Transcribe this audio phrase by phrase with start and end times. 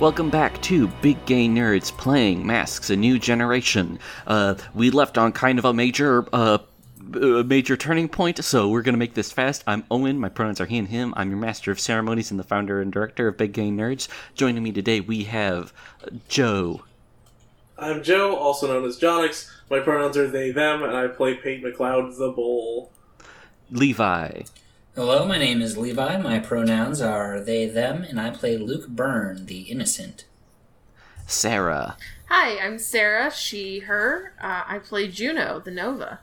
[0.00, 3.98] Welcome back to Big Gay Nerds playing Masks: A New Generation.
[4.28, 6.58] Uh, we left on kind of a major, uh,
[7.14, 9.64] a major turning point, so we're gonna make this fast.
[9.66, 10.20] I'm Owen.
[10.20, 11.14] My pronouns are he and him.
[11.16, 14.06] I'm your master of ceremonies and the founder and director of Big Gay Nerds.
[14.36, 15.72] Joining me today, we have
[16.28, 16.82] Joe.
[17.76, 19.50] I'm Joe, also known as Jonix.
[19.68, 22.92] My pronouns are they, them, and I play Pate McLeod the Bull.
[23.72, 24.42] Levi.
[24.98, 26.16] Hello, my name is Levi.
[26.16, 30.24] My pronouns are they, them, and I play Luke Byrne, the innocent.
[31.24, 31.96] Sarah.
[32.28, 34.32] Hi, I'm Sarah, she, her.
[34.42, 36.18] Uh, I play Juno, the Nova.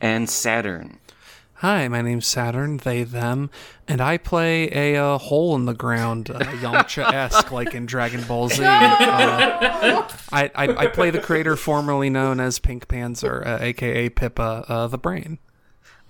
[0.00, 0.98] And Saturn.
[1.58, 3.48] Hi, my name's Saturn, they, them,
[3.86, 8.24] and I play a uh, hole in the ground, uh, Yamcha esque, like in Dragon
[8.24, 8.64] Ball Z.
[8.64, 14.64] Uh, I, I, I play the creator formerly known as Pink Panzer, uh, aka Pippa
[14.66, 15.38] uh, the Brain.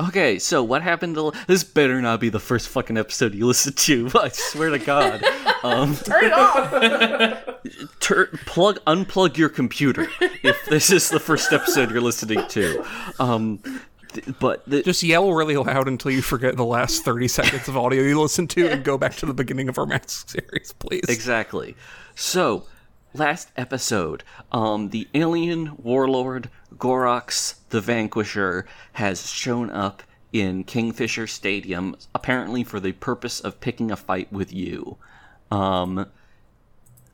[0.00, 1.62] Okay, so what happened to this?
[1.62, 4.10] Better not be the first fucking episode you listen to.
[4.20, 5.24] I swear to God.
[5.64, 7.56] Um, Turn it off!
[8.00, 10.06] tur- plug unplug your computer
[10.42, 12.84] if this is the first episode you're listening to.
[13.18, 13.60] Um,
[14.12, 17.78] th- but the, Just yell really loud until you forget the last 30 seconds of
[17.78, 21.04] audio you listened to and go back to the beginning of our Mask series, please.
[21.08, 21.74] Exactly.
[22.14, 22.66] So,
[23.14, 31.96] last episode, um, the alien warlord Gorox the Vanquisher has shown up in Kingfisher Stadium,
[32.14, 34.96] apparently for the purpose of picking a fight with you.
[35.50, 36.06] Um,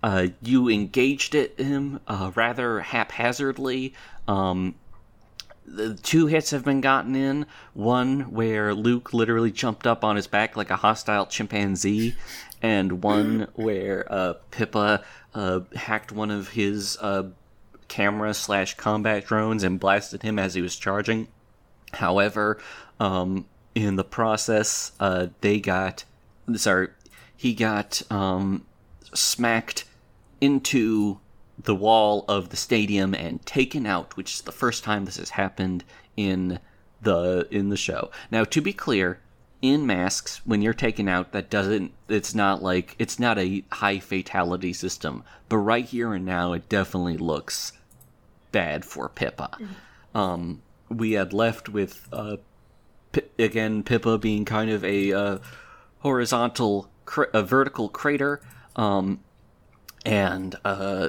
[0.02, 3.92] uh, you engaged it him uh, rather haphazardly.
[4.26, 4.76] Um,
[5.66, 7.44] the two hits have been gotten in.
[7.74, 12.14] One where Luke literally jumped up on his back like a hostile chimpanzee,
[12.62, 15.04] and one where uh, Pippa
[15.34, 17.24] uh, hacked one of his uh,
[17.88, 21.28] camera slash combat drones and blasted him as he was charging.
[21.92, 22.58] However,
[22.98, 26.04] um, in the process, uh, they got
[26.56, 26.88] sorry,
[27.36, 28.66] he got um,
[29.14, 29.84] smacked
[30.40, 31.18] into
[31.58, 35.30] the wall of the stadium and taken out, which is the first time this has
[35.30, 35.84] happened
[36.16, 36.58] in
[37.02, 38.10] the in the show.
[38.30, 39.20] Now, to be clear,
[39.62, 41.92] in masks, when you're taken out, that doesn't.
[42.08, 46.68] It's not like it's not a high fatality system, but right here and now, it
[46.68, 47.72] definitely looks
[48.52, 49.56] bad for Pippa.
[50.14, 52.36] Um, we had left with uh,
[53.12, 55.38] Pi- again Pippa being kind of a uh,
[55.98, 58.40] horizontal, cra- a vertical crater,
[58.76, 59.20] um,
[60.06, 61.08] and uh,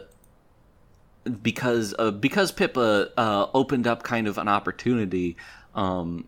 [1.41, 5.37] because uh, because Pippa uh, opened up kind of an opportunity.
[5.73, 6.27] Um,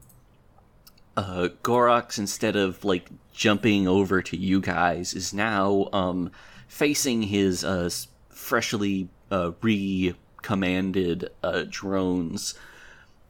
[1.16, 6.31] uh, Gorox, instead of like jumping over to you guys, is now um,
[6.68, 7.90] facing his uh,
[8.29, 12.56] freshly uh, re-commanded uh, drones,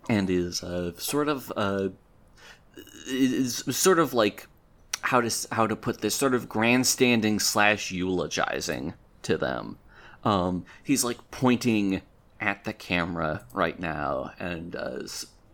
[0.10, 1.90] and is uh, sort of uh,
[3.08, 4.48] is sort of like
[5.02, 9.78] how to how to put this sort of grandstanding slash eulogizing to them.
[10.24, 12.02] Um, he's like pointing
[12.40, 15.04] at the camera right now, and uh,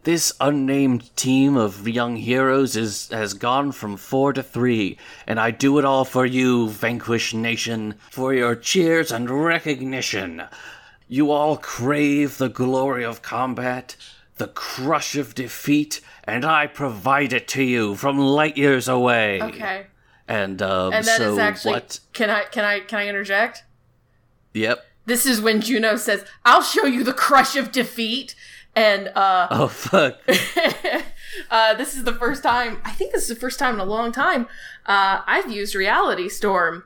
[0.10, 4.98] this unnamed team of young heroes is has gone from four to three,
[5.28, 10.42] and I do it all for you, vanquished Nation, for your cheers and recognition.
[11.08, 13.96] You all crave the glory of combat,
[14.38, 19.40] the crush of defeat, and I provide it to you from light years away.
[19.40, 19.86] Okay.
[20.28, 21.74] And um, And that is so actually.
[21.74, 22.00] what?
[22.14, 23.64] Can I can I can I interject?
[24.56, 24.84] Yep.
[25.06, 28.34] This is when Juno says, "I'll show you the crush of defeat,"
[28.80, 30.20] and uh, Oh fuck.
[31.52, 32.82] uh, this is the first time.
[32.86, 34.48] I think this is the first time in a long time
[34.86, 36.86] uh, I've used Reality Storm.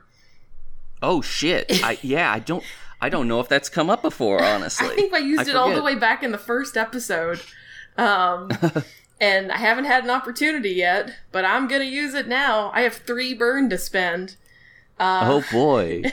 [1.02, 1.66] Oh shit.
[1.84, 2.64] I yeah, I don't
[3.00, 4.88] I don't know if that's come up before, honestly.
[4.88, 7.40] I think I used it all the way back in the first episode.
[7.96, 8.50] Um,
[9.20, 12.72] and I haven't had an opportunity yet, but I'm gonna use it now.
[12.74, 14.36] I have three burn to spend.
[14.98, 16.04] Uh, oh boy.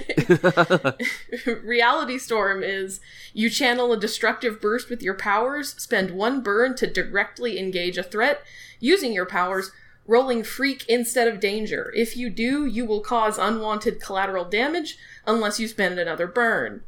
[1.63, 3.00] Reality Storm is
[3.33, 8.04] you channel a destructive burst with your powers, spend one burn to directly engage a
[8.04, 8.42] threat
[8.80, 9.72] using your powers,
[10.07, 11.92] rolling freak instead of danger.
[11.95, 16.84] If you do, you will cause unwanted collateral damage unless you spend another burn.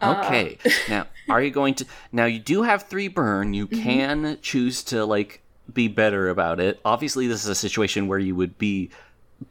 [0.00, 0.58] Uh, okay.
[0.88, 3.54] now, are you going to Now you do have 3 burn.
[3.54, 3.82] You mm-hmm.
[3.82, 6.80] can choose to like be better about it.
[6.84, 8.90] Obviously, this is a situation where you would be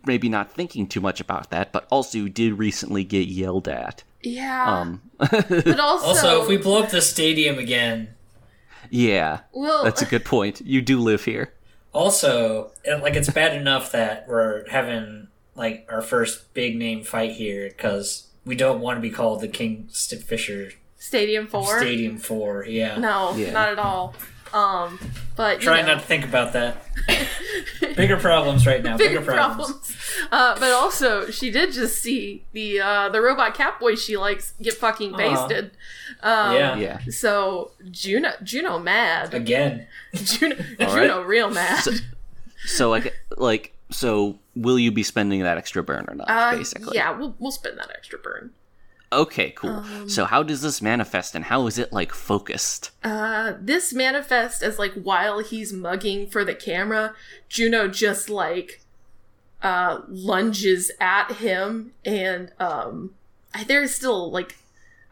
[0.06, 4.04] maybe not thinking too much about that, but also you did recently get yelled at.
[4.22, 4.80] Yeah.
[4.82, 8.10] Um but also, Also, if we blow up the stadium again,
[8.90, 9.42] yeah.
[9.54, 10.62] well, That's a good point.
[10.62, 11.54] You do live here.
[11.94, 17.70] also, like it's bad enough that we're having like our first big name fight here
[17.70, 21.80] because we don't want to be called the King St- Fisher Stadium 4?
[21.80, 22.66] Stadium Four.
[22.66, 22.98] Yeah.
[22.98, 23.52] No, Yeah.
[23.52, 24.16] not at all.
[24.54, 25.00] Um,
[25.36, 26.78] but you Try know, not to think about that.
[27.96, 28.98] Bigger problems right now.
[28.98, 29.68] bigger Bigger, problems.
[29.72, 29.98] problems.
[30.32, 34.74] Uh, but also, she did just see the uh, the robot Catboy she likes get
[34.76, 35.18] fucking Aw.
[35.18, 35.72] basted.
[36.22, 36.76] Um, Yeah.
[36.78, 37.00] Yeah.
[37.10, 39.34] So Juno, Juno mad.
[39.34, 39.88] Again.
[40.14, 41.26] Juno, Juno right.
[41.28, 41.84] real mad.
[42.66, 46.30] So like like so will you be spending that extra burn or not?
[46.30, 46.96] Uh, basically.
[46.98, 48.52] yeah, we'll we'll spend that extra burn.
[49.22, 49.70] Okay, cool.
[49.72, 52.92] Um, so how does this manifest and how is it like focused?
[53.04, 57.14] Uh, this manifests as like while he's mugging for the camera,
[57.50, 58.82] Juno just like
[59.62, 63.12] uh lunges at him and um
[63.68, 64.58] there's still like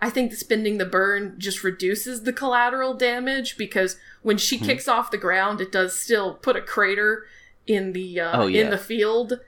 [0.02, 4.66] I think spending the burn just reduces the collateral damage because when she Mm-hmm.
[4.66, 7.26] kicks off the ground, it does still put a crater
[7.68, 8.64] in the uh, Oh, yeah.
[8.64, 9.40] in the field.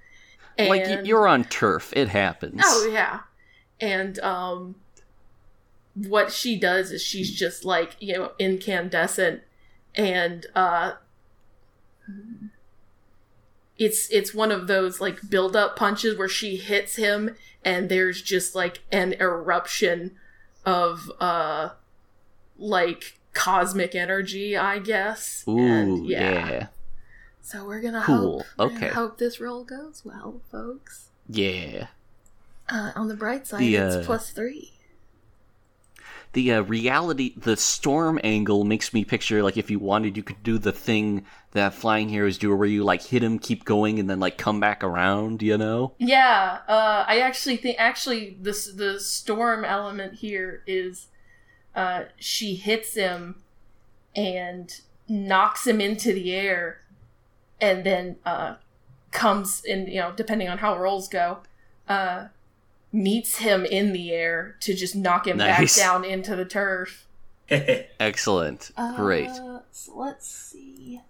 [0.57, 2.61] And, Like you're on turf, it happens.
[2.63, 3.21] Oh yeah.
[3.83, 4.75] And um
[5.93, 9.41] what she does is she's just like, you know, incandescent
[9.95, 10.93] and uh
[13.77, 17.35] it's it's one of those like build up punches where she hits him
[17.65, 20.15] and there's just like an eruption
[20.65, 21.69] of uh
[22.57, 25.43] like cosmic energy, I guess.
[25.47, 26.67] Ooh, And, yeah.
[27.41, 28.93] So we're gonna Cool, hope we're gonna okay.
[28.93, 31.09] hope this roll goes well, folks.
[31.27, 31.87] Yeah.
[32.69, 34.71] Uh, on the bright side, The, it's uh, plus three.
[36.33, 40.41] The uh, reality, the storm angle makes me picture like if you wanted, you could
[40.41, 44.09] do the thing that flying heroes do, where you like hit him, keep going, and
[44.09, 45.43] then like come back around.
[45.43, 45.93] You know?
[45.99, 51.07] Yeah, uh, I actually think actually this the storm element here is
[51.75, 53.43] uh, she hits him
[54.15, 54.75] and
[55.07, 56.81] knocks him into the air,
[57.61, 58.55] and then uh,
[59.11, 59.85] comes in.
[59.85, 61.39] You know, depending on how rolls go,
[61.87, 62.29] uh,
[62.93, 65.75] meets him in the air to just knock him Nice.
[65.77, 67.05] back down into the turf.
[67.49, 68.71] Excellent.
[68.95, 69.27] Great.
[69.29, 71.01] Uh, so let's see.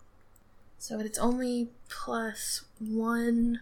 [0.80, 3.59] So it's only plus one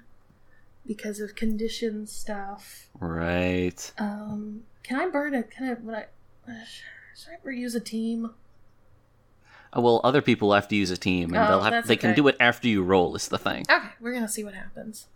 [0.86, 2.88] because of condition stuff.
[3.00, 3.92] Right.
[3.98, 5.52] Um, can I burn it?
[5.52, 5.74] Can I?
[5.74, 6.06] Would I?
[6.48, 6.54] Uh,
[7.16, 8.32] should I ever use a team?
[9.74, 11.96] Oh, well, other people have to use a team, and Oh, they'll have that's they
[11.96, 13.16] can do it after you roll.
[13.16, 13.66] Is the thing.
[13.70, 15.08] Okay, we're gonna see what happens.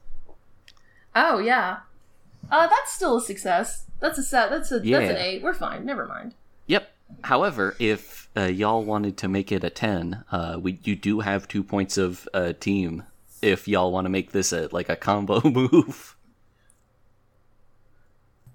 [1.15, 1.79] Oh yeah,
[2.51, 3.85] uh, that's still a success.
[3.99, 4.49] That's a set.
[4.49, 5.41] That's a that's an eight.
[5.41, 5.85] We're fine.
[5.85, 6.35] Never mind.
[6.67, 6.91] Yep.
[7.23, 11.47] However, if uh, y'all wanted to make it a ten, uh, we you do have
[11.47, 13.03] two points of uh, team.
[13.41, 16.15] If y'all want to make this a like a combo move,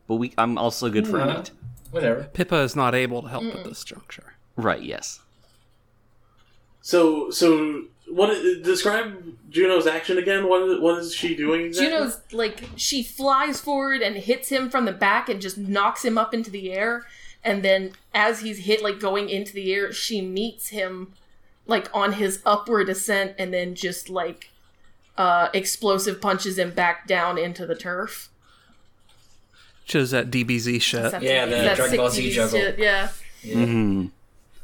[0.07, 1.51] but we I'm also good for Uh, eight.
[1.91, 2.25] Whatever.
[2.33, 4.35] Pippa is not able to help at this juncture.
[4.57, 4.83] Right?
[4.83, 5.21] Yes.
[6.83, 8.31] So, so what?
[8.63, 10.49] Describe Juno's action again.
[10.49, 10.81] What?
[10.81, 11.63] What is she doing?
[11.67, 11.91] Exactly?
[11.99, 16.17] Juno's like she flies forward and hits him from the back and just knocks him
[16.19, 17.05] up into the air.
[17.45, 21.13] And then as he's hit like going into the air, she meets him
[21.67, 24.51] like on his upward ascent and then just like
[25.19, 28.29] uh explosive punches him back down into the turf.
[29.85, 31.03] Which is that DBZ shit.
[31.03, 32.59] That's- Yeah, the Dragon Ball Z DBZ juggle.
[32.59, 33.09] shit, Yeah.
[33.45, 34.07] hmm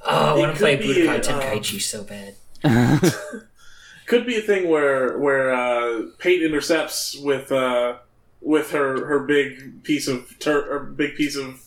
[0.09, 2.35] Oh, I want to play could be, Budokai uh, Tenkaichi so bad.
[4.07, 7.97] could be a thing where where uh, Pate intercepts with uh,
[8.41, 11.63] with her her big piece of tur- or big piece of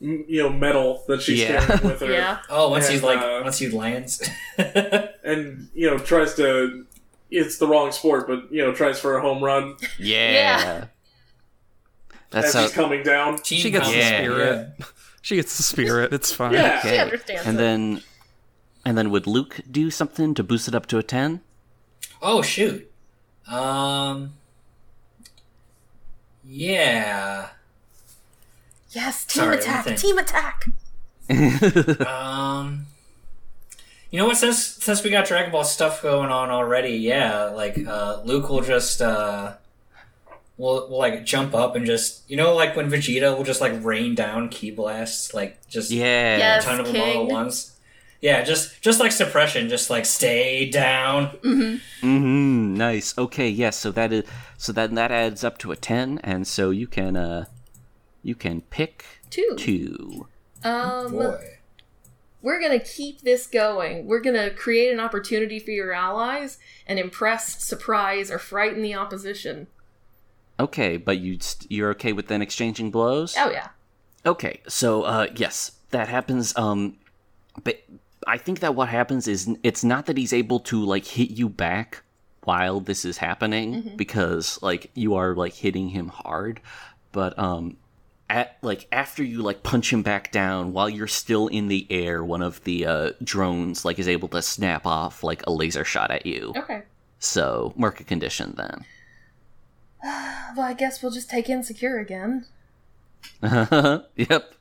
[0.00, 1.64] you know metal that she's Yeah.
[1.64, 2.38] carrying with her, Yeah.
[2.50, 4.22] Oh, once And, he's like, uh, once he lands.
[4.58, 6.86] and you know tries to.
[7.34, 10.32] It's the wrong sport, but you know tries for a home run Yeah.
[10.32, 10.84] Yeah.
[12.28, 12.62] That's as how.
[12.62, 13.42] he's coming down.
[13.42, 14.66] She gets the Yeah.
[15.22, 15.26] Spirit.
[15.26, 16.12] She gets the spirit.
[16.12, 16.52] It's fine.
[16.52, 16.80] Yeah.
[16.82, 17.60] She understands And it.
[17.60, 18.02] then,
[18.84, 21.40] and then would Luke do something to boost it up to a ten?
[22.20, 22.90] Oh shoot.
[23.46, 24.34] Um.
[26.44, 27.48] Yeah.
[28.90, 30.66] Yes, team Sorry, attack, team attack.
[32.06, 32.86] Um.
[34.10, 34.36] You know what?
[34.36, 38.60] Since since we got Dragon Ball stuff going on already, yeah, like uh, Luke will
[38.60, 39.54] just uh,
[40.56, 43.72] will will like jump up and just you know like when Vegeta will just like
[43.84, 46.36] rain down ki blasts, like just yeah.
[46.36, 46.64] Yes.
[46.64, 47.68] a ton of them all at once.
[48.20, 51.30] Yeah, just just like suppression, just like stay down.
[51.42, 52.06] Mm-hmm.
[52.06, 52.74] Mm-hmm.
[52.74, 53.18] Nice.
[53.18, 53.48] Okay.
[53.48, 53.76] Yes.
[53.76, 54.24] so that is
[54.56, 57.46] so then that adds up to a ten, and so you can uh
[58.22, 59.54] you can pick Two.
[59.56, 60.28] two.
[60.62, 61.58] Um, Boy.
[62.40, 64.06] we're gonna keep this going.
[64.06, 69.66] We're gonna create an opportunity for your allies and impress, surprise, or frighten the opposition.
[70.62, 73.34] Okay, but you st- you're okay with then exchanging blows?
[73.36, 73.68] Oh yeah.
[74.24, 76.56] Okay, so uh, yes, that happens.
[76.56, 76.96] Um,
[77.64, 77.82] but
[78.26, 81.48] I think that what happens is it's not that he's able to like hit you
[81.48, 82.02] back
[82.44, 86.60] while this is happening because like you are like hitting him hard,
[87.10, 87.76] but um,
[88.30, 92.24] at like after you like punch him back down while you're still in the air,
[92.24, 96.12] one of the uh, drones like is able to snap off like a laser shot
[96.12, 96.52] at you.
[96.56, 96.82] Okay.
[97.18, 98.84] So mark a condition then.
[100.54, 102.44] Well, I guess we'll just take insecure again.
[103.42, 104.54] yep.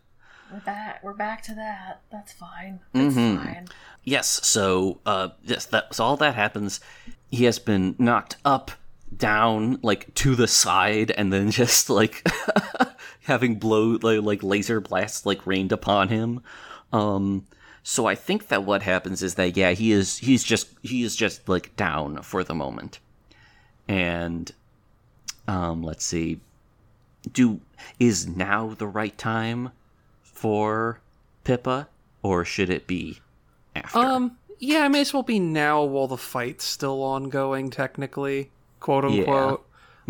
[0.52, 1.04] We're back.
[1.04, 2.02] We're back to that.
[2.12, 2.80] That's fine.
[2.94, 3.44] That's Mhm.
[3.44, 3.68] fine.
[4.04, 4.28] Yes.
[4.48, 6.80] So uh, yes, that so all that happens.
[7.30, 8.72] He has been knocked up,
[9.16, 12.26] down, like to the side, and then just like
[13.24, 16.42] having blow like, like laser blasts like rained upon him.
[16.94, 17.46] Um.
[17.84, 21.16] So I think that what happens is that yeah, he is he's just he is
[21.16, 23.00] just like down for the moment,
[23.88, 24.52] and
[25.48, 26.40] um, let's see,
[27.34, 27.60] do
[28.00, 29.72] is now the right time
[30.24, 31.00] for
[31.44, 31.88] Pippa,
[32.24, 33.20] or should it be
[33.76, 34.00] after?
[34.00, 39.06] Um, yeah, it may as well be now while the fight's still ongoing, technically, quote
[39.06, 39.66] unquote.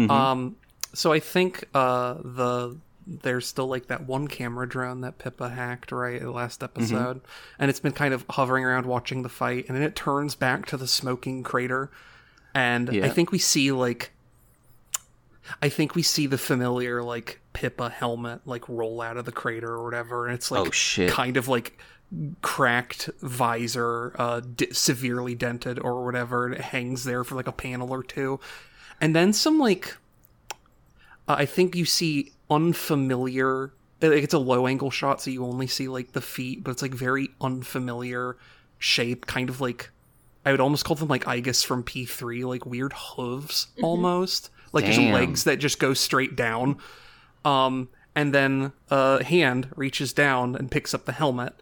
[0.10, 0.56] Um,
[0.94, 5.92] so I think uh the there's still like that one camera drone that Pippa hacked
[5.92, 7.22] right the last episode,
[7.60, 10.66] and it's been kind of hovering around watching the fight, and then it turns back
[10.68, 11.90] to the smoking crater,
[12.54, 14.12] and I think we see like.
[15.62, 19.70] I think we see the familiar like Pippa helmet like roll out of the crater
[19.70, 21.10] or whatever, and it's like Oh, shit.
[21.10, 21.78] kind of like
[22.42, 27.52] cracked visor, uh, d- severely dented or whatever, and it hangs there for like a
[27.54, 28.40] panel or two,
[29.00, 29.96] and then some like,
[31.28, 33.74] uh, I think you see unfamiliar.
[34.02, 36.82] Like it's a low angle shot, so you only see like the feet, but it's
[36.82, 38.36] like very unfamiliar
[38.80, 39.92] shape, kind of like
[40.44, 45.14] I would almost call them like Igus from P3, like weird hooves almost, like Damn.
[45.14, 46.78] legs that just go straight down.
[47.44, 51.54] Um, and then a hand reaches down and picks up the helmet,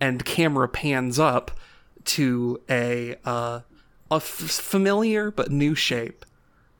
[0.00, 1.50] and camera pans up
[2.04, 3.60] to a uh,
[4.10, 6.24] a f- familiar but new shape.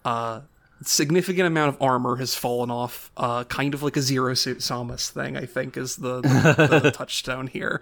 [0.05, 0.43] Uh,
[0.83, 3.11] significant amount of armor has fallen off.
[3.17, 6.91] Uh, kind of like a zero suit Samus thing, I think, is the, the, the
[6.95, 7.81] touchstone here.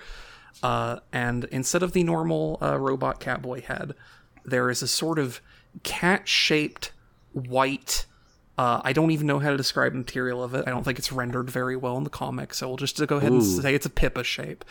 [0.62, 3.94] Uh, and instead of the normal uh, robot catboy head,
[4.44, 5.40] there is a sort of
[5.82, 6.92] cat shaped
[7.34, 8.06] white.
[8.56, 10.64] Uh, I don't even know how to describe the material of it.
[10.66, 13.32] I don't think it's rendered very well in the comic, so we'll just go ahead
[13.32, 14.64] and say it's a Pippa shape.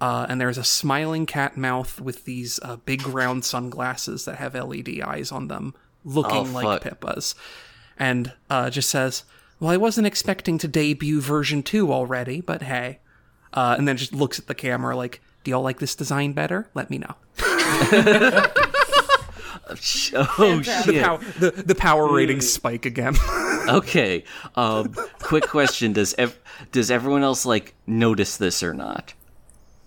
[0.00, 4.54] Uh, and there's a smiling cat mouth with these uh, big round sunglasses that have
[4.54, 6.82] LED eyes on them, looking Oh, like.
[6.82, 7.34] Pippa's.
[7.98, 9.24] And uh, just says,
[9.60, 12.98] Well, I wasn't expecting to debut version 2 already, but hey.
[13.52, 16.68] Uh, and then just looks at the camera like, Do y'all like this design better?
[16.74, 17.14] Let me know.
[19.68, 19.74] oh
[20.62, 21.02] The, shit.
[21.02, 23.14] pow- the, the power rating spike again.
[23.66, 24.24] Okay.
[24.56, 26.38] Um, quick question: Does ev-
[26.70, 29.14] does everyone else like notice this or not?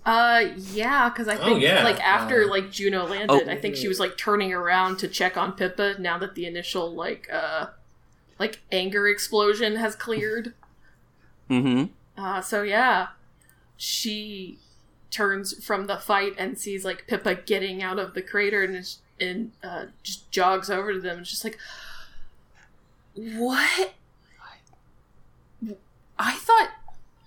[0.03, 1.83] Uh, yeah, because I think yeah.
[1.83, 3.51] like after Uh, like Juno landed, Oh.
[3.51, 6.91] I think she was like turning around to check on Pippa now that the initial
[6.95, 7.67] like uh
[8.39, 10.53] like anger explosion has cleared.
[11.51, 11.85] Mm-hmm.
[12.19, 13.09] Uh, so yeah,
[13.75, 14.57] she
[15.11, 19.01] turns from the fight and sees like Pippa getting out of the crater and is,
[19.19, 21.57] and uh, just jogs over to them and just like,
[23.15, 23.93] what?
[26.19, 26.71] I thought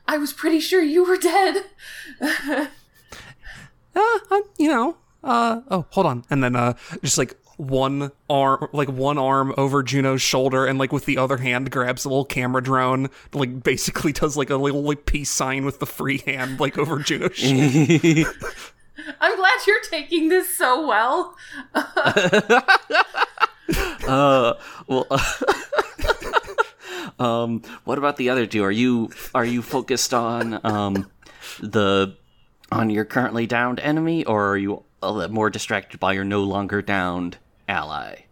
[0.08, 1.64] I was pretty sure you were dead.
[2.20, 2.66] uh,
[3.94, 6.24] uh, you know, uh, oh, hold on.
[6.30, 10.92] And then, uh, just like one arm, like one arm over Juno's shoulder, and like
[10.92, 14.82] with the other hand grabs a little camera drone, like basically does like a little
[14.82, 18.32] like peace sign with the free hand, like over Juno's shoulder.
[19.20, 21.36] I'm glad you're taking this so well.
[24.06, 24.54] Uh,
[24.88, 25.06] well,
[27.20, 28.64] um, what about the other two?
[28.64, 31.08] Are you are you focused on um
[31.60, 32.16] the
[32.72, 36.42] on your currently downed enemy, or are you a little more distracted by your no
[36.42, 37.38] longer downed
[37.68, 38.22] ally?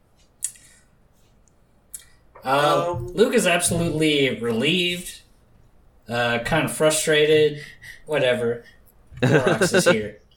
[2.44, 5.20] Um, Luke is absolutely relieved,
[6.08, 7.62] uh, kind of frustrated,
[8.06, 8.64] whatever.
[9.20, 10.18] Gorox is here.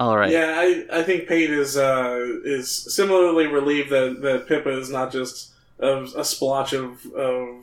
[0.00, 0.30] All right.
[0.32, 5.12] Yeah, I, I think Pate is uh, is similarly relieved that, that Pippa is not
[5.12, 7.56] just a, a splotch of, of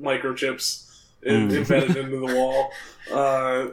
[0.00, 0.90] microchips
[1.22, 1.56] in, Mm.
[1.56, 2.70] embedded into the wall,
[3.12, 3.66] uh,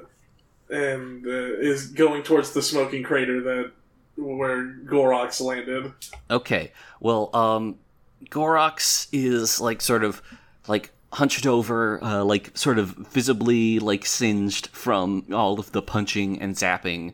[0.70, 3.72] and uh, is going towards the smoking crater that
[4.18, 5.92] where Gorox landed.
[6.30, 6.72] Okay.
[7.00, 7.78] Well, um,
[8.26, 10.22] Gorox is like sort of
[10.68, 16.40] like hunched over, uh, like sort of visibly like singed from all of the punching
[16.42, 17.14] and zapping.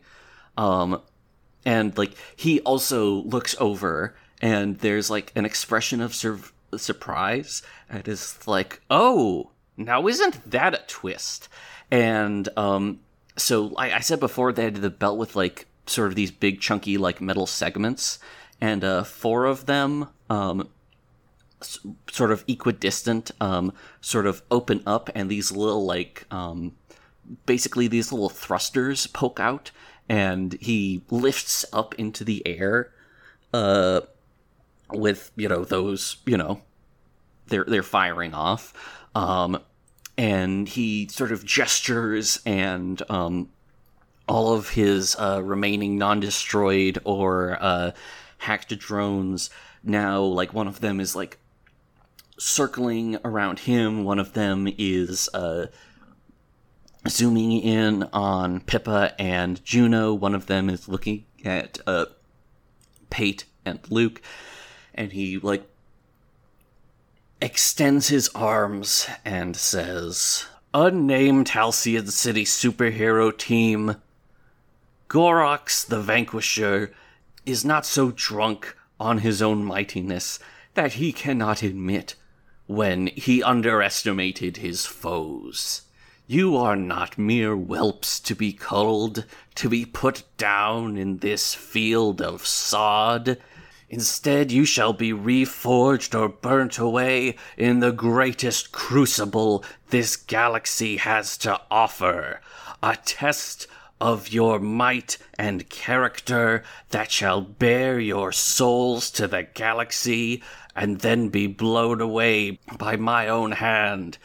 [0.58, 1.00] Um,
[1.64, 6.40] and like he also looks over, and there's like an expression of sur-
[6.76, 11.48] surprise, and is like, "Oh, now isn't that a twist?"
[11.90, 13.00] And um,
[13.36, 16.60] so I, I said before they had the belt with like sort of these big
[16.60, 18.18] chunky like metal segments,
[18.60, 20.68] and uh, four of them um,
[22.10, 26.76] sort of equidistant, um, sort of open up, and these little like um,
[27.46, 29.70] basically these little thrusters poke out,
[30.08, 32.92] and he lifts up into the air,
[33.52, 34.00] uh,
[34.90, 36.60] with you know those you know
[37.48, 38.72] they're they're firing off,
[39.14, 39.58] um,
[40.16, 43.48] and he sort of gestures and um,
[44.28, 47.92] all of his uh, remaining non-destroyed or uh,
[48.38, 49.50] hacked drones.
[49.82, 51.38] Now like one of them is like
[52.38, 54.04] circling around him.
[54.04, 55.66] One of them is uh,
[57.08, 62.06] zooming in on pippa and juno one of them is looking at uh,
[63.10, 64.20] pate and luke
[64.94, 65.68] and he like
[67.40, 73.96] extends his arms and says unnamed halcyon city superhero team
[75.08, 76.92] Gorox the Vanquisher
[77.46, 80.38] is not so drunk on his own mightiness
[80.74, 82.14] that he cannot admit
[82.66, 85.82] when he underestimated his foes.
[86.30, 92.20] You are not mere whelps to be culled, to be put down in this field
[92.20, 93.38] of sod.
[93.88, 101.38] Instead, you shall be reforged or burnt away in the greatest crucible this galaxy has
[101.38, 102.42] to offer.
[102.82, 103.66] A test
[103.98, 110.42] of your might and character that shall bear your souls to the galaxy
[110.76, 114.18] and then be blown away by my own hand.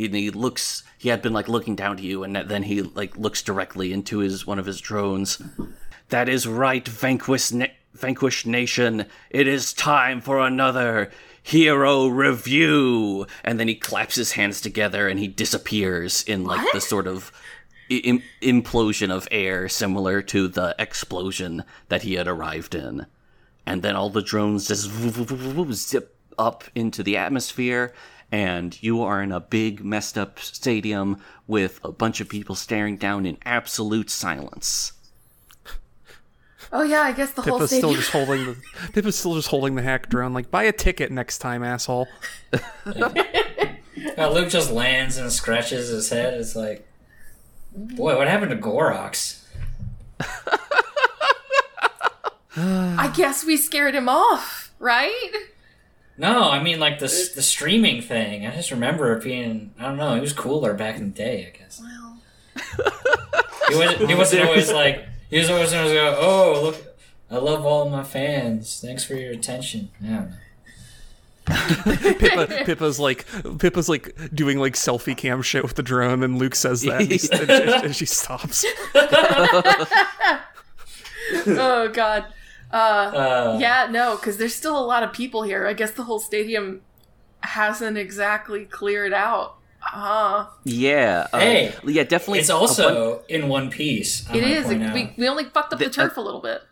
[0.00, 3.18] He, he looks he had been like looking down to you and then he like
[3.18, 5.42] looks directly into his one of his drones.
[6.08, 9.04] That is right, vanquished na- vanquish nation.
[9.28, 11.10] It is time for another
[11.42, 13.26] hero review.
[13.44, 17.30] And then he claps his hands together and he disappears in like the sort of
[17.90, 23.04] Im- implosion of air similar to the explosion that he had arrived in.
[23.66, 24.90] And then all the drones just
[25.74, 27.92] zip up into the atmosphere,
[28.32, 32.96] and you are in a big, messed up stadium with a bunch of people staring
[32.96, 34.92] down in absolute silence.
[36.72, 38.56] Oh yeah, I guess the whole Pippa's still just holding the
[38.92, 40.32] Pippa's still just holding the hack drone.
[40.32, 42.08] Like, buy a ticket next time, asshole.
[44.16, 46.32] Uh, Luke just lands and scratches his head.
[46.34, 46.88] It's like,
[47.74, 49.42] boy, what happened to Gorox?
[52.56, 55.32] I guess we scared him off, right?
[56.20, 58.46] No, I mean like the the streaming thing.
[58.46, 60.14] I just remember it being I don't know.
[60.16, 61.50] He was cooler back in the day.
[61.54, 62.18] I guess Well,
[63.70, 64.10] he wasn't.
[64.10, 65.06] He wasn't always like.
[65.30, 65.96] He was always going.
[65.96, 66.76] Oh look,
[67.30, 68.82] I love all my fans.
[68.84, 69.88] Thanks for your attention.
[69.98, 70.26] Yeah.
[71.46, 73.24] Pippa, Pippa's like
[73.58, 77.10] Pippa's like doing like selfie cam shit with the drone, and Luke says that, and,
[77.50, 78.66] and she, and she stops.
[81.46, 82.26] oh god.
[82.72, 85.66] Uh, Uh, yeah, no, because there's still a lot of people here.
[85.66, 86.82] I guess the whole stadium
[87.42, 89.56] hasn't exactly cleared out.
[89.94, 91.26] Uh, Yeah.
[91.32, 92.40] Uh, Hey, yeah, definitely.
[92.40, 94.28] It's a bunch- also in one piece.
[94.30, 94.66] I it might is.
[94.66, 94.94] point out.
[94.94, 96.62] We, we only fucked up the, The- turf a little bit.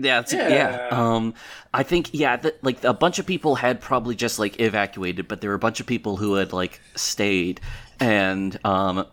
[0.00, 0.48] Yeah, it's, yeah.
[0.48, 0.88] Yeah.
[0.92, 1.34] Um,
[1.74, 5.40] I think yeah, that like a bunch of people had probably just like evacuated, but
[5.40, 7.60] there were a bunch of people who had like stayed,
[7.98, 9.06] and um,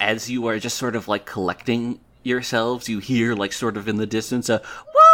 [0.00, 3.96] as you are just sort of like collecting yourselves, you hear like sort of in
[3.96, 5.07] the distance a whoa,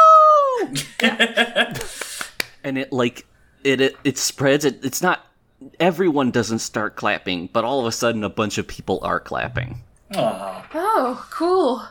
[2.65, 3.27] and it like
[3.63, 4.65] it it, it spreads.
[4.65, 5.27] It, it's not
[5.81, 9.81] everyone doesn't start clapping, but all of a sudden a bunch of people are clapping.
[10.15, 10.67] Aw.
[10.75, 11.83] Oh, cool.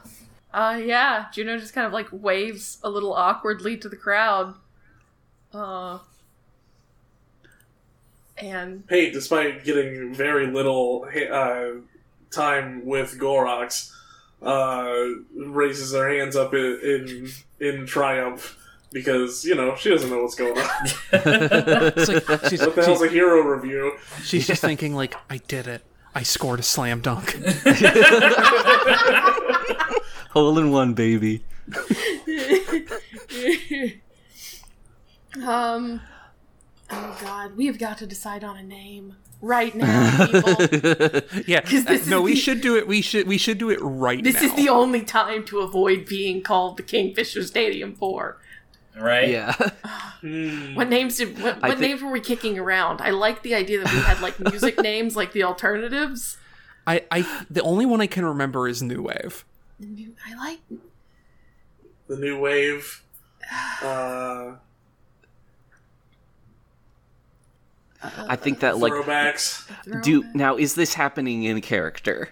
[0.53, 4.53] Uh, yeah, Juno just kind of like waves a little awkwardly to the crowd.
[5.51, 5.99] Uh,
[8.37, 11.81] and hey, despite getting very little uh,
[12.31, 13.91] time with Gorox,
[14.41, 14.93] uh,
[15.35, 16.79] raises their hands up in,
[17.59, 18.57] in in triumph
[18.93, 20.65] because you know she doesn't know what's going on.
[21.13, 23.93] It's like she's, What the hell's a hero review?
[24.23, 25.83] she's just thinking like, I did it.
[26.15, 27.33] I scored a slam dunk.
[30.31, 31.43] Hole in one, baby.
[35.45, 36.01] um,
[36.91, 40.55] oh god, we've got to decide on a name right now, people.
[41.47, 42.87] Yeah, 'Cause this uh, no, is we the- should do it.
[42.87, 44.23] We should we should do it right now.
[44.31, 44.47] this now.
[44.47, 48.37] is the only time to avoid being called the Kingfisher Stadium four.
[48.99, 49.29] Right.
[49.29, 49.53] Yeah.
[50.75, 53.01] What names did what, what think- names were we kicking around?
[53.01, 56.37] I like the idea that we had like music names like the alternatives.
[56.87, 59.43] I, I the only one I can remember is New Wave.
[59.79, 60.59] New, I like
[62.07, 63.03] The new wave.
[63.81, 64.53] Uh,
[68.03, 70.03] I think that like throwbacks.
[70.03, 72.29] do now is this happening in character?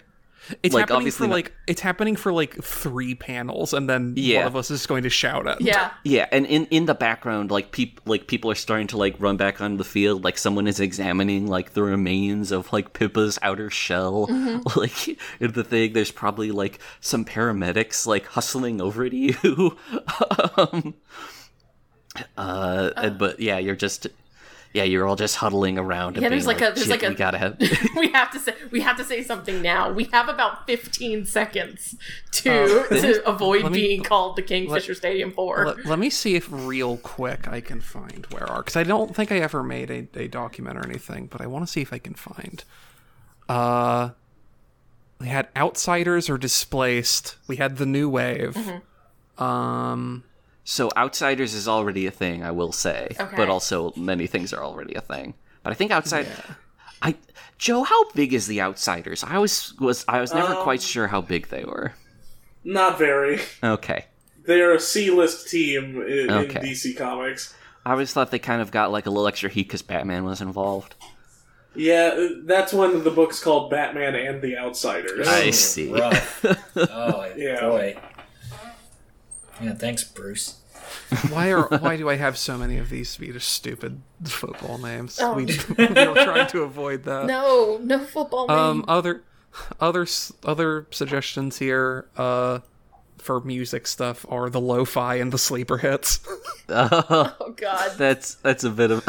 [0.62, 4.14] It's Like, happening obviously for not- like it's happening for like three panels, and then
[4.16, 4.38] Yeah.
[4.38, 5.60] one of us is going to shout at.
[5.60, 5.90] Yeah.
[6.02, 9.36] Yeah, and in, in the background, like people like people are starting to like run
[9.36, 10.24] back on the field.
[10.24, 14.26] Like someone is examining like the remains of like Pippa's outer shell.
[14.76, 15.08] Like
[15.40, 19.76] in the thing, there's probably like some paramedics like hustling over to you.
[20.58, 20.94] um,
[22.36, 24.06] uh, and- but yeah, you're just
[24.72, 26.16] yeah, you're all just huddling around.
[26.16, 27.60] Yeah, there's like a- there's like a- we gotta have.
[27.96, 29.92] we have to say we have to say something now.
[29.92, 31.94] We have about 15 seconds
[32.32, 35.66] to to avoid me- being called the Kingfisher Stadium four.
[35.66, 39.14] Let, let me see if real quick I can find where are because I don't
[39.14, 41.92] think I ever made a, a document or anything, but I want to see if
[41.92, 42.64] I can find.
[43.48, 44.10] Uh,
[45.18, 47.36] we had outsiders or displaced.
[47.46, 48.54] We had the new wave.
[48.54, 49.42] Mm-hmm.
[49.42, 50.24] Um,
[50.64, 53.36] So outsiders is already a thing, I will say, Okay.
[53.36, 55.34] but also many things are already a thing.
[55.62, 56.26] But I think outside,
[57.00, 57.16] I
[57.58, 59.24] Joe, how big is the outsiders?
[59.24, 61.92] I was was I was never Um, quite sure how big they were.
[62.64, 63.40] Not very.
[63.62, 64.06] Okay,
[64.44, 66.60] They're a C-list team in, Okay.
[66.60, 67.54] in DC Comics.
[67.84, 70.40] I always thought they kind of got like a little extra heat because Batman was
[70.40, 70.94] involved.
[71.74, 75.26] Yeah, uh, that's when the book's called Batman and the Outsiders.
[75.26, 75.90] I see.
[75.90, 76.44] Rough.
[76.76, 77.60] Oh Yeah.
[77.68, 77.96] boy.
[79.60, 80.58] Yeah, thanks, Bruce.
[81.30, 85.18] why are why do I have so many of these Swedish stupid football names?
[85.20, 85.34] Oh.
[85.34, 87.26] We, we were trying to avoid that.
[87.26, 88.50] no, no football.
[88.50, 88.84] Um, name.
[88.88, 89.22] other,
[89.80, 90.06] other,
[90.44, 92.06] other suggestions here.
[92.16, 92.60] Uh,
[93.22, 96.20] for music stuff are the lo-fi and the sleeper hits.
[96.74, 97.98] Oh, oh God.
[97.98, 99.06] That's that's a bit of.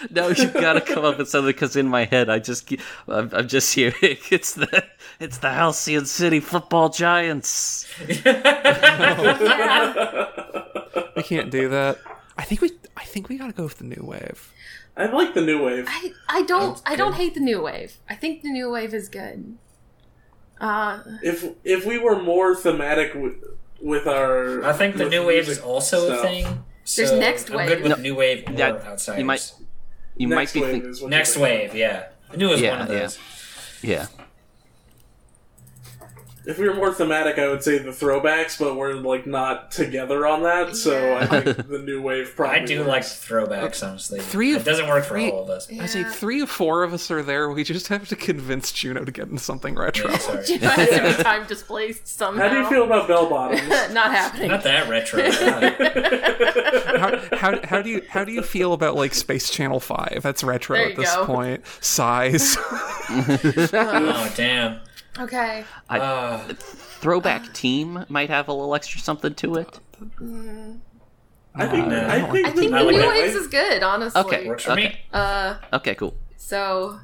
[0.10, 2.70] no, you've got to come up with something because in my head I just
[3.08, 4.84] I'm, I'm just hearing it's the
[5.18, 7.86] it's the Halcyon City Football Giants.
[8.06, 8.16] we
[11.22, 11.98] can't do that.
[12.36, 14.52] I think we, I think we gotta go with the new wave.
[14.96, 15.86] I like the new wave.
[15.88, 17.98] I, I don't I don't hate the new wave.
[18.10, 19.56] I think the new wave is good.
[20.60, 23.34] Uh, If if we were more thematic with,
[23.80, 26.18] with our, I think the new wave is also stuff.
[26.20, 26.44] a thing.
[26.96, 27.68] There's so next I'm wave.
[27.68, 29.18] good with No, new wave or that- outsiders.
[29.18, 29.52] you might
[30.16, 32.04] you Next might be wave think, Next wave, yeah.
[32.30, 33.00] The new is Yeah, one of yeah.
[33.00, 33.18] those.
[33.82, 34.06] yeah.
[36.46, 40.26] If we were more thematic, I would say the throwbacks, but we're like not together
[40.26, 40.76] on that.
[40.76, 42.60] So I think the new wave probably.
[42.60, 42.88] I do works.
[42.88, 44.20] like throwbacks, honestly.
[44.20, 45.68] Three it of- doesn't work three- for all of us.
[45.80, 47.50] I say three or four of us are there.
[47.50, 50.08] We just have to convince Juno to get in something retro.
[50.08, 50.44] Yeah, sorry.
[50.48, 52.48] you has to be time displaced somehow.
[52.48, 53.68] How do you feel about bell bottoms?
[53.92, 54.48] Not happening.
[54.48, 55.22] Not that retro.
[56.96, 60.20] How, how, how do you how do you feel about like Space Channel Five?
[60.22, 61.26] That's retro at this go.
[61.26, 61.64] point.
[61.80, 62.56] Size.
[63.10, 64.80] oh damn.
[65.18, 65.64] Okay.
[65.88, 69.80] Uh, Throwback team might have a little extra something to it.
[71.54, 72.06] I think No.
[72.06, 73.08] I think, I think I the like new that.
[73.08, 74.20] waves is good, honestly.
[74.20, 74.46] Okay.
[74.46, 74.88] works for Okay.
[74.88, 75.00] me.
[75.12, 76.14] Uh, Okay, cool.
[76.36, 77.00] so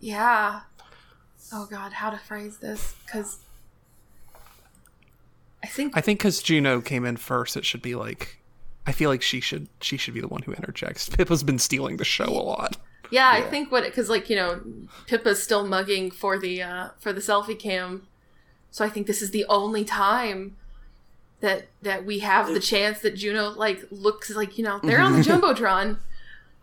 [0.00, 0.60] yeah.
[1.52, 2.94] Oh God, how to phrase this?
[3.06, 3.38] Because
[5.62, 8.40] I think I think because Juno came in first, it should be like.
[8.86, 11.08] I feel like she should she should be the one who interjects.
[11.16, 12.76] Pippa's been stealing the show a lot.
[13.14, 14.60] Yeah, I think what because like you know
[15.06, 18.08] Pippa's still mugging for the uh, for the selfie cam,
[18.72, 20.56] so I think this is the only time
[21.38, 25.12] that that we have the chance that Juno like looks like you know they're on
[25.12, 25.98] the jumbotron,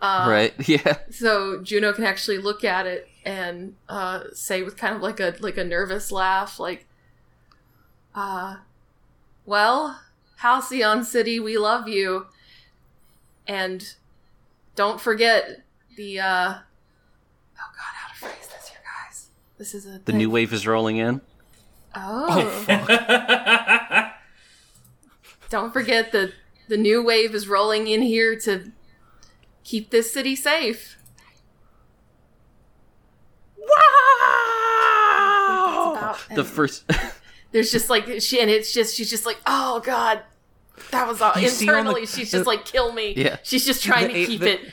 [0.01, 0.53] uh, right?
[0.67, 0.97] Yeah.
[1.09, 5.33] so Juno can actually look at it and uh, say with kind of like a
[5.39, 6.85] like a nervous laugh like,
[8.13, 8.57] uh,
[9.45, 10.01] well,
[10.39, 12.25] Halcyon City, we love you,
[13.47, 13.95] and
[14.75, 15.61] don't forget
[16.01, 16.57] the uh oh
[17.55, 19.27] god how to phrase this you guys.
[19.59, 21.21] This is a The new wave is rolling in.
[21.95, 22.65] oh,
[25.49, 26.33] don't forget the
[26.69, 28.71] the new wave is rolling in here to
[29.63, 30.97] keep this city safe.
[35.21, 36.15] Wow!
[36.33, 36.89] The first.
[37.51, 40.21] there's just like she and it's just she's just like oh god.
[40.91, 43.13] That was all You see on the- internally she's just like kill me.
[43.15, 43.37] Yeah.
[43.43, 44.71] she's just trying The to keep the- it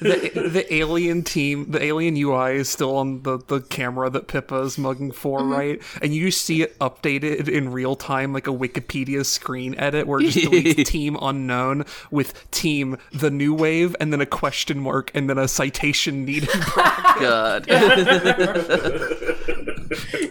[0.00, 4.60] the the alien team, the alien UI is still on the, the camera that Pippa
[4.62, 5.52] is mugging for, Mm-hmm.
[5.52, 5.82] right?
[6.02, 10.30] And you see it updated in real time, like a Wikipedia screen edit where it
[10.30, 15.28] just deletes team unknown with team the new wave and then a question mark and
[15.30, 16.48] then a citation needed.
[17.20, 17.66] God.
[17.70, 19.08] oh,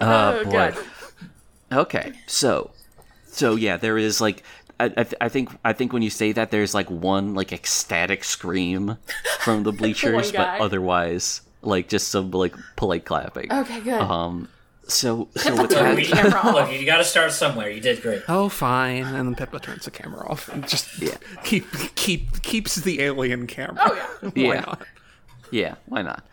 [0.01, 0.51] Oh, boy.
[0.51, 0.77] God.
[1.71, 2.71] Okay, so,
[3.27, 4.43] so yeah, there is like,
[4.79, 7.51] I, I, th- I think, I think when you say that, there's like one like
[7.53, 8.97] ecstatic scream
[9.39, 13.51] from the bleachers, but otherwise, like just some like polite clapping.
[13.51, 14.49] okay good Um,
[14.87, 16.53] so, so with Turn that, camera off.
[16.69, 17.69] Look, you got to start somewhere.
[17.69, 18.21] You did great.
[18.27, 19.03] oh, fine.
[19.05, 20.89] And then Pippa turns the camera off and just
[21.43, 23.81] keep keep keeps the alien camera.
[23.81, 24.29] Oh, yeah.
[24.49, 24.59] Why Yeah.
[24.61, 24.81] not?
[25.51, 26.23] Yeah, why not?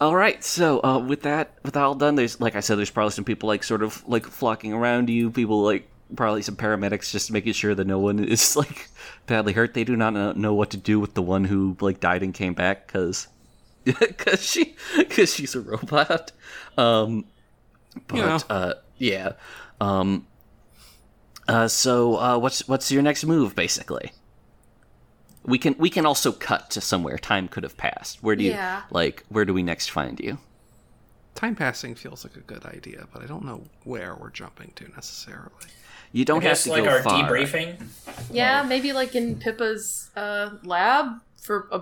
[0.00, 2.90] All right, so uh, with that, with that all done, there's like I said, there's
[2.90, 5.30] probably some people like sort of like flocking around you.
[5.30, 8.88] People like probably some paramedics just making sure that no one is like
[9.26, 9.74] badly hurt.
[9.74, 12.54] They do not know, what to do with the one who like died and came
[12.54, 13.28] back because
[13.84, 16.32] because she because she's a robot.
[16.76, 17.24] Um,
[18.08, 18.38] but Yeah.
[18.48, 19.32] uh, yeah.
[19.80, 20.26] Um,
[21.48, 24.12] uh, so uh, what's what's your next move, basically?
[25.44, 28.22] We can we can also cut to somewhere time could have passed.
[28.22, 28.82] Where do you Yeah.
[28.90, 29.24] like?
[29.28, 30.38] Where do we next find you?
[31.34, 34.88] Time passing feels like a good idea, but I don't know where we're jumping to
[34.90, 35.48] necessarily.
[36.12, 37.28] You don't have guess to like go our far.
[37.28, 37.80] debriefing.
[38.30, 41.80] Yeah, maybe like in Pippa's uh, lab for a,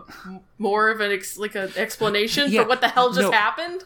[0.58, 3.32] more of an ex- like an explanation Yeah, for what the hell just no.
[3.32, 3.84] happened.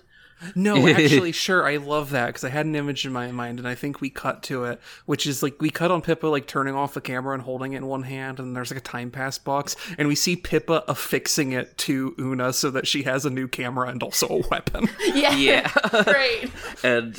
[0.55, 1.67] No, actually, sure.
[1.67, 4.11] I love that because I had an image in my mind, and I think we
[4.11, 7.33] cut to it, which is like we cut on Pippa like turning off the camera
[7.35, 10.15] and holding it in one hand, and there's like a time pass box, and we
[10.15, 14.29] see Pippa affixing it to Una so that she has a new camera and also
[14.29, 14.89] a weapon.
[15.15, 15.71] Yeah, Yeah.
[16.05, 16.51] great.
[16.83, 17.19] and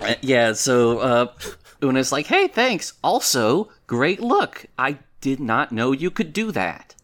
[0.00, 1.26] uh, yeah, so uh,
[1.82, 2.94] Una's like, "Hey, thanks.
[3.02, 4.66] Also, great look.
[4.78, 6.94] I did not know you could do that."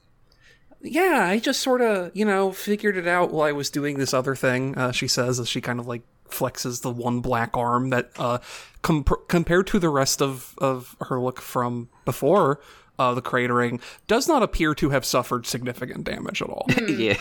[0.84, 4.12] yeah, I just sort of, you know, figured it out while I was doing this
[4.12, 4.76] other thing.
[4.76, 8.38] Uh, she says as she kind of like flexes the one black arm that, uh,
[8.82, 12.60] com- compared to the rest of of her look from before.
[12.98, 16.66] Uh, the cratering does not appear to have suffered significant damage at all.
[16.88, 17.14] yeah,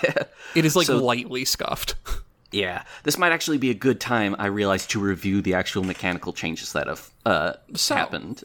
[0.55, 1.95] It is like So- lightly scuffed.
[2.51, 2.83] yeah.
[3.03, 4.35] This might actually be a good time.
[4.39, 8.43] I realized to review the actual mechanical changes that have uh, So- happened.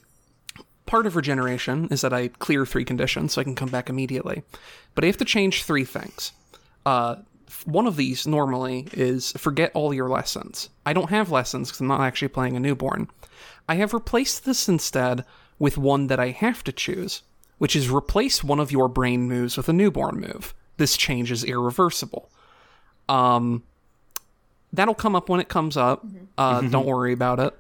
[0.87, 4.45] Part of regeneration is that I clear three conditions so I can come back immediately.
[4.95, 6.31] But I have to change three things.
[6.85, 7.17] Uh,
[7.65, 10.69] one of these normally is forget all your lessons.
[10.85, 13.09] I don't have lessons because I'm not actually playing a newborn.
[13.69, 15.25] I have replaced this instead
[15.59, 17.23] with one that I have to choose,
[17.59, 20.55] which is replace one of your brain moves with a newborn move.
[20.77, 22.31] This change is irreversible.
[23.09, 23.65] Um,
[24.73, 26.05] that'll come up when it comes up.
[26.37, 27.55] Uh, don't worry about it.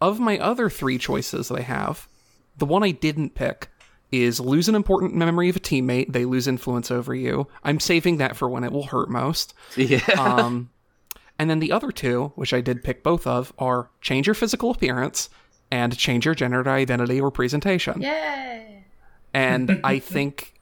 [0.00, 2.08] Of my other three choices that I have,
[2.56, 3.68] the one I didn't pick
[4.12, 6.12] is lose an important memory of a teammate.
[6.12, 7.48] They lose influence over you.
[7.62, 9.54] I'm saving that for when it will hurt most.
[9.76, 10.70] Yeah, Um,
[11.38, 14.70] and then the other two, which I did pick both of, are change your physical
[14.70, 15.30] appearance
[15.70, 18.00] and change your gender identity or presentation.
[18.02, 18.84] Yay!
[19.32, 20.54] And I think,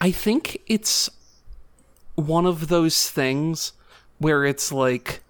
[0.00, 1.08] I think it's
[2.16, 3.72] one of those things
[4.20, 5.22] where it's like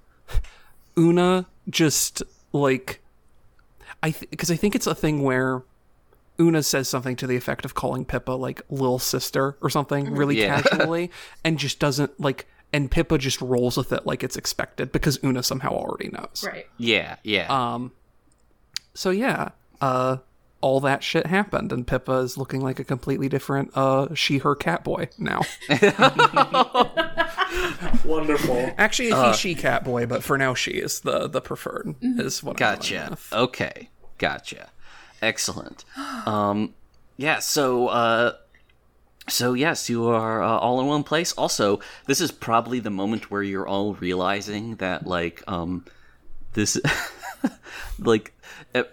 [0.98, 2.22] Una just
[2.52, 3.00] like
[4.02, 5.62] I because I think it's a thing where
[6.38, 10.40] Una says something to the effect of calling Pippa like little sister or something really
[10.40, 10.60] Yeah.
[10.62, 11.10] casually
[11.44, 15.42] and just doesn't like and Pippa just rolls with it like it's expected because Una
[15.42, 16.44] somehow already knows.
[16.46, 16.66] Right.
[16.76, 17.46] yeah, yeah.
[17.74, 17.92] Um
[18.94, 19.50] so yeah,
[19.80, 20.18] uh
[20.62, 24.54] all that shit happened and Pippa is looking like a completely different uh she her
[24.54, 25.40] cat boy now.
[28.04, 28.72] Wonderful.
[28.78, 29.32] Actually a Uh.
[29.32, 32.56] he she cat boy, but for now she is the the preferred is what I'm
[32.56, 33.18] Gotcha.
[33.32, 33.88] Okay.
[34.18, 34.70] Gotcha.
[35.22, 35.84] Excellent.
[36.26, 36.74] Um
[37.16, 38.34] yeah, so uh
[39.28, 41.32] so yes, you are uh, all in one place.
[41.32, 45.84] Also, this is probably the moment where you're all realizing that like um
[46.54, 46.80] this
[47.98, 48.32] like
[48.74, 48.84] uh,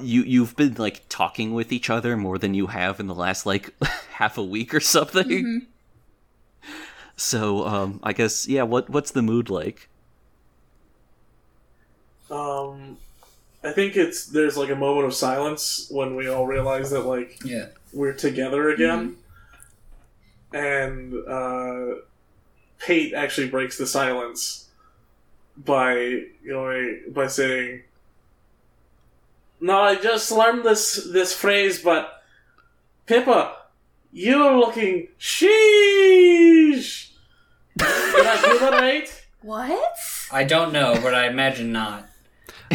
[0.00, 3.46] you you've been like talking with each other more than you have in the last
[3.46, 3.72] like
[4.12, 5.66] half a week or something.
[7.20, 9.90] So, um I guess yeah, what what's the mood like?
[12.30, 12.96] Um,
[13.62, 17.38] I think it's there's like a moment of silence when we all realize that like
[17.44, 17.66] Yeah.
[17.92, 19.16] we're together again,
[20.54, 21.96] and uh,
[22.78, 24.68] Pate actually breaks the silence
[25.58, 27.82] by you know by saying,
[29.60, 32.22] "No, I just learned this this phrase, but
[33.04, 33.56] Pippa,
[34.10, 37.09] you're looking sheesh."
[37.80, 39.24] Did I do that right?
[39.42, 39.98] What?
[40.32, 42.06] I don't know, but I imagine not.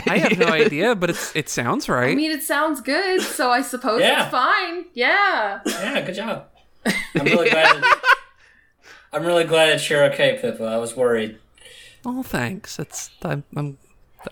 [0.08, 2.12] I have no idea, but it's it sounds right.
[2.12, 4.24] I mean, it sounds good, so I suppose Yeah.
[4.24, 4.86] it's fine.
[4.94, 5.62] Yeah.
[5.66, 6.48] Yeah, good job.
[6.86, 7.82] I'm really glad.
[7.82, 8.02] That,
[9.14, 10.64] I'm really glad that you're okay, Pippa.
[10.66, 11.38] I was worried.
[12.06, 12.78] Oh, thanks.
[12.80, 13.78] It's I'm, I'm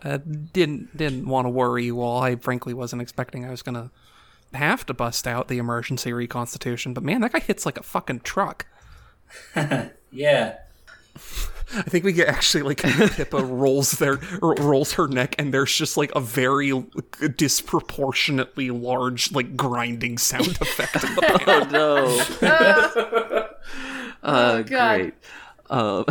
[0.04, 2.22] I didn't didn't want to worry you all.
[2.22, 3.90] I frankly wasn't expecting I was gonna
[4.54, 6.94] have to bust out the emergency reconstitution.
[6.94, 8.66] But man, that guy hits like a fucking truck.
[10.12, 10.58] Yeah.
[11.76, 15.98] I think we get actually like Pippa rolls their rolls her neck, and there's just
[15.98, 16.72] like a very
[17.36, 21.04] disproportionately large like grinding sound effect.
[21.04, 21.22] In the
[22.42, 23.50] panel.
[24.26, 24.30] Oh no.
[24.30, 25.00] uh, Oh, God.
[25.00, 25.14] Great.
[25.70, 26.04] Uh,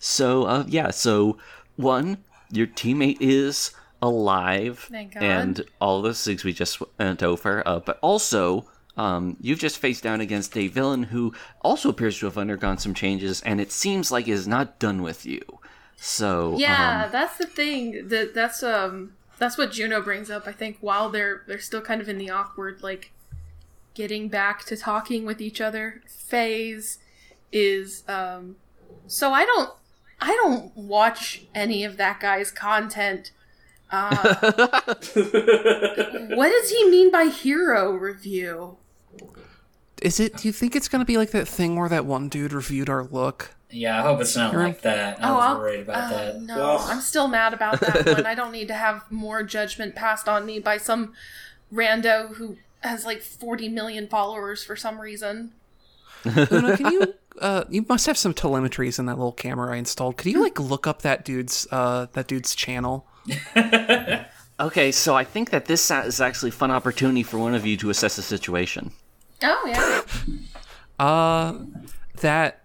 [0.00, 1.38] so uh, yeah, so
[1.76, 2.18] one,
[2.50, 3.70] your teammate is
[4.02, 5.22] alive, Thank God.
[5.22, 7.62] and all those things we just went over.
[7.66, 8.66] Uh, but also,
[8.98, 11.32] um, you've just faced down against a villain who
[11.62, 15.24] also appears to have undergone some changes, and it seems like is not done with
[15.24, 15.40] you.
[15.96, 18.08] So Yeah, um, that's the thing.
[18.08, 20.48] That that's um that's what Juno brings up.
[20.48, 23.12] I think while they're they're still kind of in the awkward like
[23.94, 26.98] getting back to talking with each other phase
[27.52, 28.56] is um
[29.06, 29.70] so I don't
[30.20, 33.30] I don't watch any of that guy's content.
[33.90, 38.76] Uh, what does he mean by hero review?
[40.02, 40.36] Is it?
[40.36, 43.04] Do you think it's gonna be like that thing where that one dude reviewed our
[43.04, 43.54] look?
[43.70, 44.62] Yeah, I hope it's not Sure.
[44.62, 45.22] like that.
[45.22, 46.40] I Oh, was I'll- worried about Uh, that.
[46.40, 46.90] no, Ugh.
[46.90, 48.24] I'm still mad about that one.
[48.26, 51.12] I don't need to have more judgment passed on me by some
[51.72, 55.52] rando who has like 40 million followers for some reason.
[56.26, 57.14] Una, can you?
[57.38, 60.16] Uh, you must have some telemetries in that little camera I installed.
[60.16, 63.06] Could you like look up that dude's uh that dude's channel?
[64.60, 67.76] okay, so I think that this is actually a fun opportunity for one of you
[67.76, 68.90] to assess the situation.
[69.42, 70.02] Oh, yeah.
[70.98, 71.54] Uh,
[72.22, 72.64] that.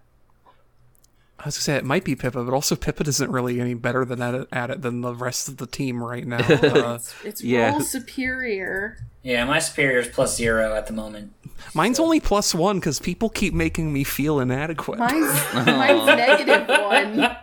[1.38, 4.04] I was gonna say it might be Pippa, but also Pippa isn't really any better
[4.04, 6.38] than at at it than the rest of the team right now.
[6.48, 7.70] Uh, It's Yeah.
[7.70, 8.98] role superior.
[9.22, 11.32] Yeah, my superior is plus zero at the moment.
[11.74, 14.98] mine's only plus one because people keep making me feel inadequate.
[14.98, 17.36] Mine's, mine's negative one.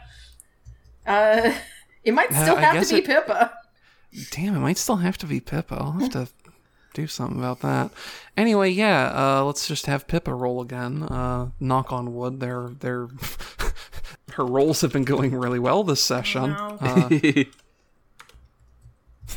[1.07, 1.53] Uh,
[2.03, 3.53] it might still I have to be it- Pippa.
[4.31, 5.75] Damn, it might still have to be Pippa.
[5.75, 6.27] I'll have to
[6.93, 7.91] do something about that.
[8.37, 11.03] Anyway, yeah, uh, let's just have Pippa roll again.
[11.03, 12.39] Uh, knock on wood.
[12.39, 13.07] They're they're
[14.33, 16.51] her rolls have been going really well this session.
[16.51, 16.77] Wow.
[16.79, 17.09] Uh,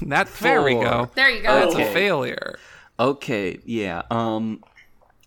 [0.03, 1.11] that there we go.
[1.15, 1.61] There you go.
[1.61, 2.59] That's a failure.
[2.99, 4.03] Okay, yeah.
[4.11, 4.63] Um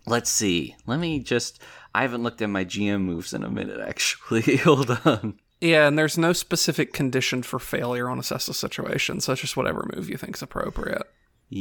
[0.06, 0.76] let's see.
[0.86, 1.62] Let me just
[1.94, 4.58] I haven't looked at my GM moves in a minute actually.
[4.64, 5.40] Hold on.
[5.60, 9.58] Yeah, and there's no specific condition for failure on assess a situation, so it's just
[9.58, 11.02] whatever move you think's appropriate.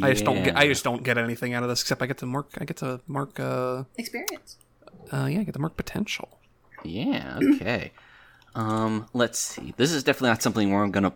[0.02, 2.18] I just don't get I just don't get anything out of this except I get
[2.18, 4.56] to mark I get to mark uh Experience.
[5.12, 6.40] uh yeah, I get to mark potential.
[6.84, 7.92] Yeah, okay.
[8.54, 9.74] Um let's see.
[9.76, 11.12] This is definitely not something where I'm going to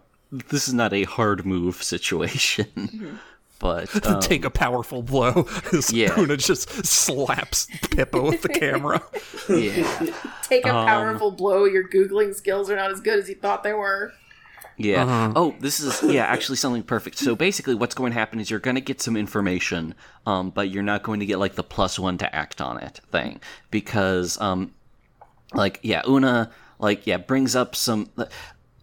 [0.48, 3.18] this is not a hard move situation.
[3.58, 5.46] But um, Take a powerful blow.
[5.72, 6.18] as Yeah.
[6.18, 9.02] Una just slaps Pippa with the camera.
[9.48, 10.12] yeah.
[10.44, 11.64] Take Um, a powerful blow.
[11.64, 14.12] Your Googling skills are not as good as you thought they were.
[14.80, 15.04] Yeah.
[15.04, 15.32] Uh-huh.
[15.36, 17.18] Oh, this is yeah, actually something perfect.
[17.18, 19.94] So basically, what's going to happen is you're going to get some information,
[20.26, 23.00] um, but you're not going to get like the plus one to act on it
[23.10, 23.40] thing
[23.70, 24.72] because, um,
[25.52, 28.08] like yeah, Una like yeah brings up some.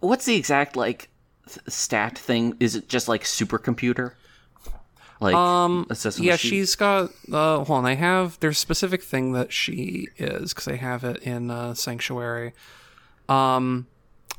[0.00, 1.08] What's the exact like
[1.48, 2.56] th- stat thing?
[2.60, 4.12] Is it just like supercomputer?
[5.20, 6.38] Like Um, yeah, sheet?
[6.38, 7.10] she's got.
[7.30, 8.38] Uh, hold on, I have.
[8.38, 12.52] There's a specific thing that she is because I have it in uh, Sanctuary.
[13.28, 13.88] Um,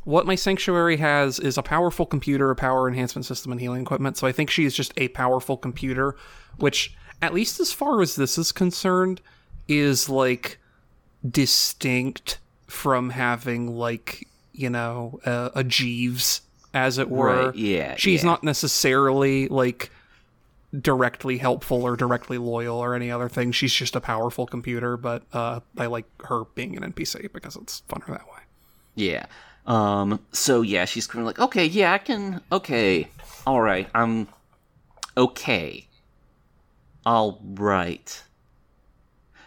[0.09, 4.17] what my Sanctuary has is a powerful computer, a power enhancement system, and healing equipment.
[4.17, 6.15] So I think she's just a powerful computer,
[6.57, 9.21] which, at least as far as this is concerned,
[9.67, 10.57] is like
[11.29, 16.41] distinct from having like you know a, a Jeeves,
[16.73, 17.45] as it were.
[17.49, 18.31] Right, yeah, she's yeah.
[18.31, 19.91] not necessarily like
[20.81, 23.51] directly helpful or directly loyal or any other thing.
[23.51, 27.83] She's just a powerful computer, but uh, I like her being an NPC because it's
[27.87, 28.39] funner that way.
[28.95, 29.27] Yeah.
[29.69, 30.19] Um.
[30.31, 32.41] So yeah, she's kind of like, okay, yeah, I can.
[32.51, 33.07] Okay,
[33.45, 34.27] all right, I'm
[35.15, 35.87] okay.
[37.05, 38.23] All right.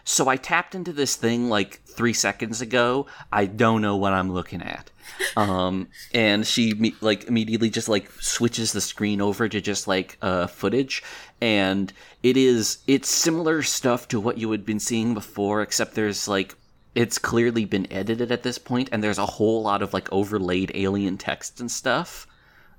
[0.05, 3.05] So I tapped into this thing like three seconds ago.
[3.31, 4.89] I don't know what I'm looking at.
[5.37, 10.17] Um, and she me- like immediately just like switches the screen over to just like
[10.21, 11.03] uh footage,
[11.41, 16.27] and it is it's similar stuff to what you had been seeing before, except there's
[16.27, 16.55] like
[16.95, 20.71] it's clearly been edited at this point, and there's a whole lot of like overlaid
[20.75, 22.27] alien text and stuff.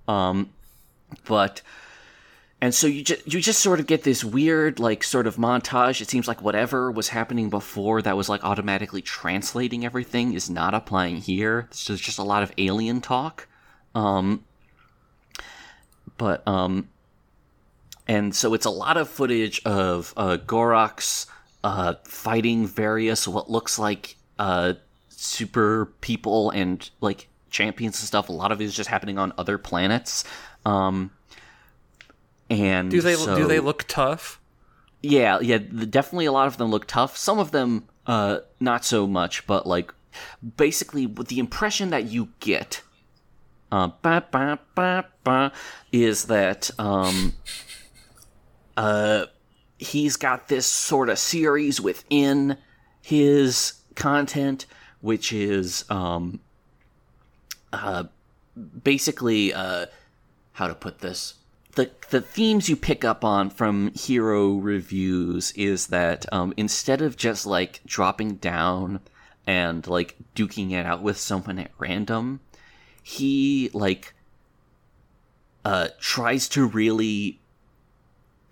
[0.06, 0.50] Um,
[1.26, 1.62] but
[2.60, 6.00] and so you just you just sort of get this weird like sort of montage.
[6.00, 10.74] It seems like whatever was happening before that was like automatically translating everything is not
[10.74, 11.68] applying here.
[11.72, 13.48] So there's just a lot of alien talk.
[13.94, 14.44] Um,
[16.16, 16.88] but um,
[18.06, 21.26] and so it's a lot of footage of uh, Gorox
[21.64, 24.74] uh, fighting various what looks like uh,
[25.08, 28.28] super people and like champions and stuff.
[28.28, 30.22] A lot of it is just happening on other planets.
[30.64, 31.10] Um,
[32.50, 34.40] and Do they so- do they look tough?
[35.02, 37.16] yeah, yeah, definitely a lot of them look tough.
[37.16, 39.92] Some of them, uh, not so much, but like,
[40.56, 42.82] basically, with the impression that you get,
[43.72, 45.52] uh, ba, ba, ba, ba,
[45.92, 47.34] is that, um,
[48.76, 49.26] uh,
[49.84, 52.58] he's got this sort of series within
[53.02, 54.66] his content,
[55.00, 56.40] which is, um,
[57.72, 58.04] uh,
[58.82, 59.86] basically, uh,
[60.52, 61.34] how to put this?
[61.74, 67.16] the the themes you pick up on from hero reviews is that um, instead of
[67.16, 69.00] just like dropping down
[69.46, 72.40] and like duking it out with someone at random,
[73.02, 74.14] he like
[75.64, 77.40] uh tries to really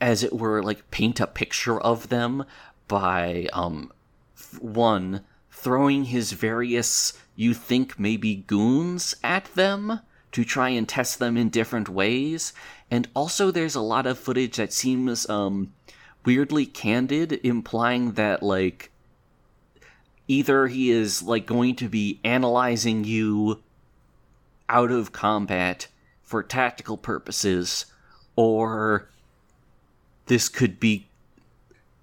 [0.02, 2.44] as it were like paint a picture of them
[2.88, 3.90] by um
[4.60, 10.00] one throwing his various you think maybe goons at them
[10.32, 12.52] to try and test them in different ways.
[12.90, 15.72] And also there's a lot of footage that seems um
[16.24, 18.90] weirdly candid implying that like
[20.26, 23.62] either he is like going to be analyzing you
[24.68, 25.86] out of combat
[26.22, 27.86] for tactical purposes
[28.34, 29.08] or
[30.32, 31.06] this could be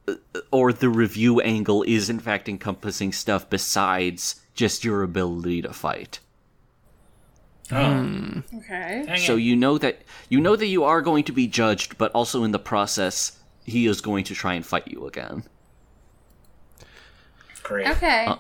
[0.08, 0.14] uh,
[0.52, 6.20] or the review angle is in fact encompassing stuff besides just your ability to fight
[7.72, 9.06] Oh, Okay.
[9.28, 12.44] so you know that you know that you are going to be judged but also
[12.44, 15.44] in the process he is going to try and fight you again
[17.64, 17.88] great.
[17.88, 18.26] Okay.
[18.26, 18.38] Uh,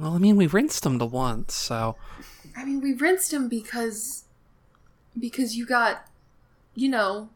[0.00, 1.94] Well, I mean, we rinsed him the once, so
[2.58, 4.24] I mean, we rinsed him because
[5.26, 6.08] because you got,
[6.74, 7.28] you know,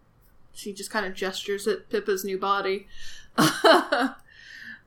[0.58, 2.88] she just kind of gestures at Pippa's new body,
[3.38, 4.12] uh,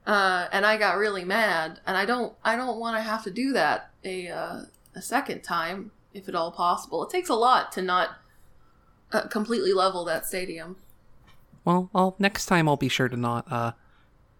[0.06, 3.52] and I got really mad, and I don't I don't want to have to do
[3.52, 4.60] that a uh,
[4.94, 7.02] a second time if at all possible.
[7.04, 8.10] It takes a lot to not
[9.12, 10.76] uh, completely level that stadium.
[11.64, 13.72] well, I'll next time I'll be sure to not uh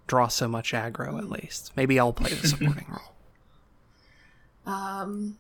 [0.07, 1.73] draw so much aggro at least.
[1.77, 4.75] Maybe I'll play the supporting role.
[4.75, 5.39] Um,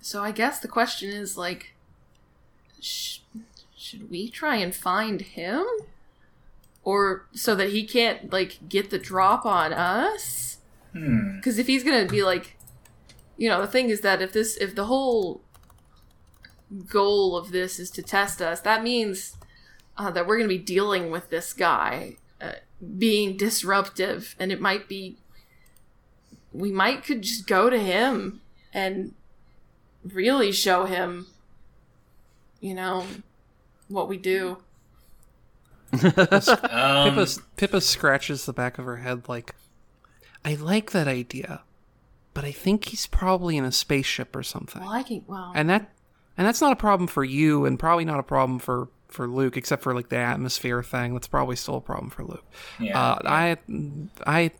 [0.00, 1.74] so I guess the question is like,
[2.80, 3.19] sh-
[3.90, 5.66] should we try and find him,
[6.84, 10.58] or so that he can't like get the drop on us?
[10.92, 11.36] Hmm.
[11.36, 12.56] Because if he's gonna be like,
[13.36, 15.40] you know, the thing is that if this, if the whole
[16.88, 19.36] goal of this is to test us, that means
[19.98, 22.52] uh, that we're gonna be dealing with this guy uh,
[22.96, 25.16] being disruptive, and it might be
[26.52, 28.40] we might could just go to him
[28.72, 29.14] and
[30.04, 31.26] really show him
[32.60, 33.04] you know
[33.90, 34.58] what we do
[35.92, 37.26] Um, Pippa,
[37.56, 39.54] Pippa scratches the back of her head like,
[40.44, 41.62] I like that idea,
[42.32, 44.80] but I think he's probably in a spaceship or something.
[44.82, 45.90] well i can well And that,
[46.38, 49.56] and that's not a problem for you, and probably not a problem for for Luke,
[49.56, 51.12] except for like the atmosphere thing.
[51.14, 52.44] That's probably still a problem for Luke.
[52.78, 52.96] yeah.
[52.96, 53.56] Uh, I,
[54.24, 54.52] I,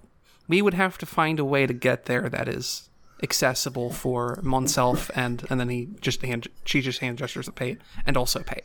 [0.48, 2.88] we would have to find a way to get there that is
[3.22, 7.78] accessible for Monself and and then he just hand she just hand gestures at Pate
[8.04, 8.64] and also Pate.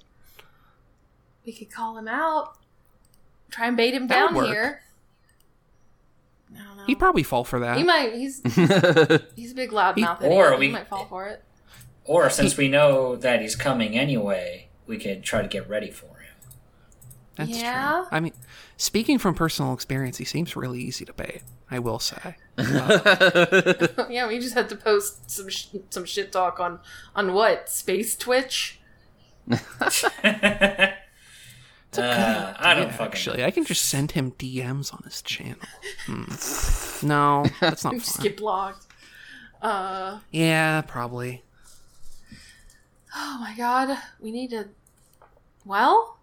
[1.46, 2.58] We could call him out
[3.52, 4.48] try and bait him That down work.
[4.48, 4.82] here
[6.54, 7.78] i don't know He'd probably fall for that.
[7.78, 8.42] he might he's
[9.36, 10.62] he's a big loudmouth He- or idiot.
[10.62, 11.44] he we- might fall for it
[12.06, 16.06] or since we know that he's coming anyway, we could try to get ready for
[16.06, 16.36] him.
[17.36, 17.94] That's Yeah?
[18.02, 18.08] true.
[18.12, 18.34] I mean,
[18.78, 21.42] speaking from personal experience, he seems really easy to bait.
[21.72, 22.36] I will say.
[22.60, 26.80] yeah we just had to post some sh- some shit talk on
[27.16, 28.80] on what space twitch
[31.98, 35.60] Uh, I don't Yeah, fucking actually, I can just send him DMs on his channel.
[36.06, 37.06] Hmm.
[37.08, 38.24] No, that's not just fun.
[38.24, 38.86] get blocked
[39.62, 41.44] uh Yeah, probably.
[43.16, 44.68] Oh my god, we need to.
[45.66, 46.20] Well,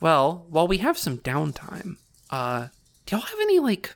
[0.00, 1.96] Well, while we have some downtime,
[2.30, 2.68] uh,
[3.06, 3.94] do y'all have any like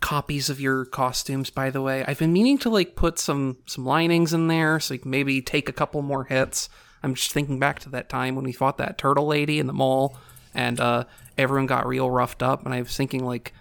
[0.00, 1.50] copies of your costumes?
[1.50, 4.94] By the way, I've been meaning to like put some some linings in there, so
[4.94, 6.68] you can maybe take a couple more hits.
[7.02, 9.72] I'm just thinking back to that time when we fought that turtle lady in the
[9.72, 10.16] mall,
[10.54, 11.04] and uh,
[11.38, 13.54] everyone got real roughed up, and I was thinking like,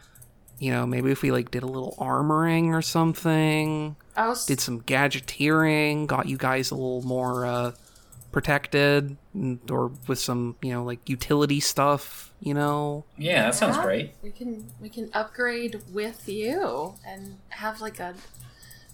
[0.60, 4.46] you know, maybe if we like did a little armoring or something, I was.
[4.46, 7.72] did some gadgeteering, got you guys a little more uh,
[8.32, 12.26] protected, and- or with some you know like utility stuff.
[12.42, 14.12] You know, Yeah, that sounds Yeah, great.
[14.24, 18.16] We can we can upgrade with you and have like a.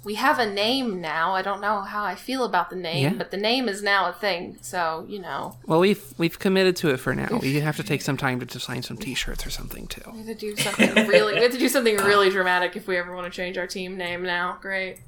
[0.05, 1.33] We have a name now.
[1.33, 3.13] I don't know how I feel about the name, Yeah.
[3.13, 4.57] but the name is now a thing.
[4.61, 7.39] So you know, well we've we've committed to it for now.
[7.41, 10.03] We have to take some time to design some T-shirts or something too.
[10.13, 11.33] we have to do something really.
[11.33, 13.97] We have to do something really dramatic if we ever want to change our team
[13.97, 14.57] name now.
[14.61, 14.99] Great.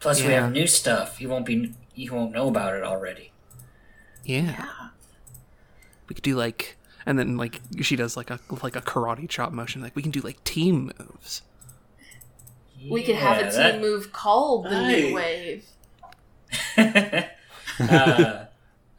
[0.00, 1.20] Plus, we have new stuff.
[1.20, 1.72] You won't be.
[1.94, 3.30] You won't know about it already.
[4.24, 4.66] Yeah,
[6.08, 6.76] we could do like,
[7.06, 9.80] and then like she does like a like a karate chop motion.
[9.82, 11.42] Like we can do like team moves.
[12.90, 15.08] We could have a team that- move called the Hey.
[15.08, 15.64] New Wave.
[17.80, 18.44] uh,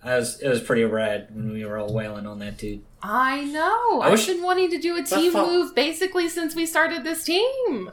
[0.03, 0.39] I was.
[0.41, 2.81] It was pretty rad when we were all wailing on that dude.
[3.01, 4.01] I know.
[4.01, 7.23] I I've wish- been wanting to do a team move basically since we started this
[7.23, 7.91] team.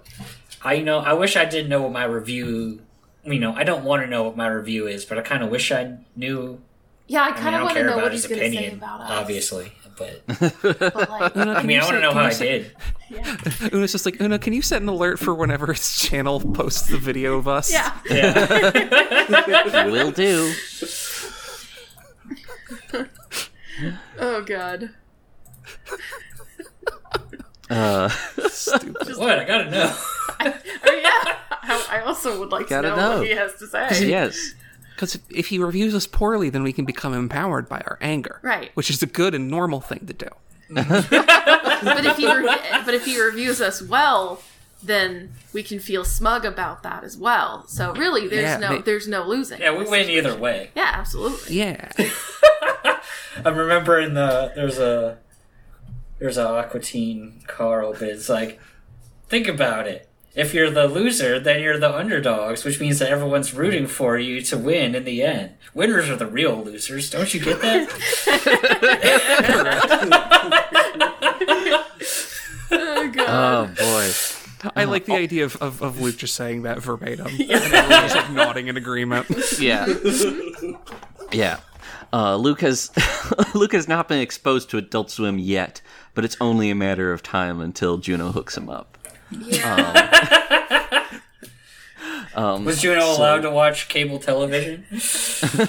[0.63, 0.99] I know.
[0.99, 2.81] I wish I did know what my review
[3.25, 5.51] you know, I don't want to know what my review is, but I kind of
[5.51, 6.59] wish I knew.
[7.07, 9.01] Yeah, I kind of want to know what his he's going to say opinion, about
[9.03, 9.11] us.
[9.11, 12.45] obviously, but But like, Una, I mean, I want to know how you I set-
[12.49, 12.77] did.
[13.11, 13.37] yeah.
[13.73, 16.97] Una's just like, Una, can you set an alert for whenever his channel posts the
[16.99, 17.71] video of us?
[17.73, 17.97] Yeah.
[18.09, 19.85] Yeah.
[19.91, 20.53] Will do.
[24.19, 24.91] Oh god.
[27.69, 28.09] Uh,
[28.49, 29.17] Stupid.
[29.17, 29.39] what?
[29.39, 29.95] I gotta know.
[30.41, 30.45] Oh
[31.03, 31.37] yeah.
[31.63, 33.19] I, I also would like to Gotta know, know.
[33.19, 34.09] what he has to say.
[34.09, 34.55] yes.
[35.01, 38.39] Because if he reviews us poorly, then we can become empowered by our anger.
[38.43, 38.71] Right.
[38.75, 40.29] Which is a good and normal thing to do.
[40.69, 41.17] Mm-hmm.
[41.83, 44.43] But if he re- but if he reviews us well,
[44.83, 47.67] then we can feel smug about that as well.
[47.67, 49.59] So really, there's Yeah, no they- there's no losing.
[49.63, 50.69] Yeah, we win either way.
[50.77, 51.57] Yeah, absolutely.
[51.57, 51.91] Yeah.
[53.47, 55.17] I'm remembering the there's a
[56.19, 58.11] there's a Aqua Teen Carl bit.
[58.11, 58.61] It's like,
[59.31, 60.10] think about it.
[60.41, 64.41] If you're the loser, then you're the underdogs, which means that everyone's rooting for you
[64.41, 65.51] to win in the end.
[65.75, 67.11] Winners are the real losers.
[67.11, 67.91] Don't you get that?
[72.73, 73.27] Oh god.
[73.29, 74.71] Oh boy.
[74.77, 77.27] I like the idea of, of, of Luke just saying that verbatim.
[77.27, 79.27] And everyone just like nodding in agreement.
[79.59, 79.87] Yeah.
[81.33, 81.59] yeah.
[82.13, 82.91] Uh, Luke has
[83.55, 85.81] Luke has not been exposed to Adult Swim yet,
[86.15, 88.99] but it's only a matter of time until Juno hooks him up.
[92.35, 94.85] Um, Was Juno so- allowed to watch cable television?
[94.91, 95.67] yeah,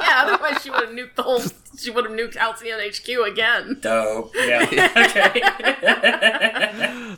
[0.00, 1.42] otherwise she would have nuked the whole.
[1.78, 3.76] She would have nuked Halcyon HQ again.
[3.80, 4.32] Dope.
[4.34, 4.66] Yeah.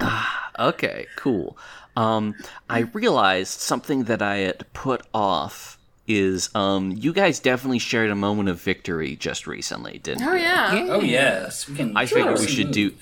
[0.00, 0.22] okay.
[0.58, 1.58] Okay, cool.
[1.96, 2.34] Um,
[2.70, 8.14] I realized something that I had put off is um, you guys definitely shared a
[8.14, 10.28] moment of victory just recently, didn't you?
[10.28, 10.40] Oh you?
[10.42, 10.86] yeah.
[10.90, 11.96] oh yes, we can.
[11.96, 12.92] I throw figured we some should do.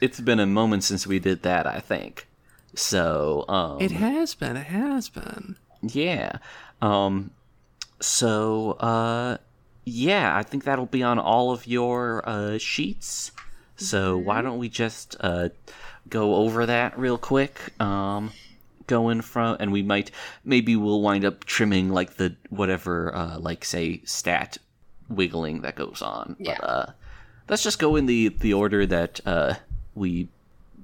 [0.00, 1.66] It's been a moment since we did that.
[1.66, 2.26] I think.
[2.74, 4.56] So um, It has been.
[4.56, 5.56] It has been.
[5.82, 6.38] Yeah.
[6.82, 7.30] Um
[8.00, 9.38] so uh
[9.84, 13.32] yeah, I think that'll be on all of your uh sheets.
[13.76, 15.48] So why don't we just uh
[16.08, 17.58] go over that real quick?
[17.80, 18.32] Um
[18.90, 20.10] going from and we might
[20.44, 24.58] maybe we'll wind up trimming like the whatever uh like say stat
[25.08, 26.36] wiggling that goes on.
[26.38, 26.58] Yeah.
[26.60, 26.86] But uh
[27.48, 29.54] let's just go in the the order that uh
[29.94, 30.28] we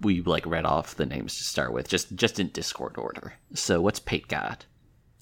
[0.01, 3.35] we like read off the names to start with, just just in Discord order.
[3.55, 4.67] So what's Pate got?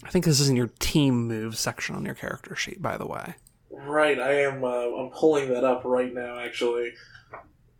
[0.03, 3.07] I think this is in your team move section on your character sheet, by the
[3.07, 3.35] way.
[3.71, 4.65] Right, I am.
[4.65, 6.39] Uh, I'm pulling that up right now.
[6.39, 6.93] Actually,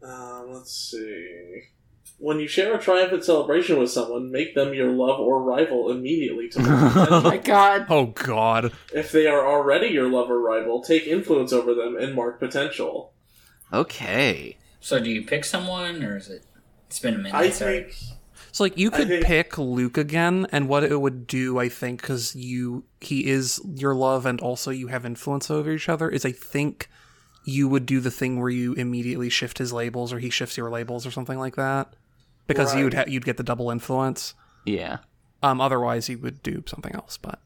[0.03, 1.63] um, let's see.
[2.19, 6.49] When you share a triumphant celebration with someone, make them your love or rival immediately
[6.51, 7.87] to mark Oh my god.
[7.91, 8.73] Oh God.
[8.95, 13.13] if they are already your love or rival, take influence over them and mark potential.
[13.73, 14.57] Okay.
[14.81, 16.45] So do you pick someone, or is it?
[16.87, 17.35] It's been a minute.
[17.35, 17.83] I sorry.
[17.85, 17.95] think
[18.53, 22.01] So like you could think- pick Luke again, and what it would do, I think,
[22.01, 26.09] because you he is your love, and also you have influence over each other.
[26.09, 26.89] Is I think
[27.45, 30.71] you would do the thing where you immediately shift his labels, or he shifts your
[30.71, 31.93] labels, or something like that,
[32.47, 34.35] because you'd ha- you'd get the double influence.
[34.65, 34.99] Yeah.
[35.43, 37.17] Um, otherwise you would do something else.
[37.19, 37.39] But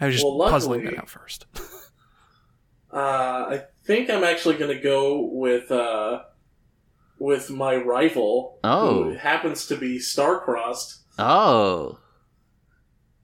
[0.00, 1.46] I was just Well, puzzling luckily- that out first.
[2.92, 6.22] uh, I think I'm actually going to go with uh,
[7.18, 9.04] with my rival, Oh.
[9.04, 11.02] who happens to be star-crossed.
[11.18, 11.98] Oh.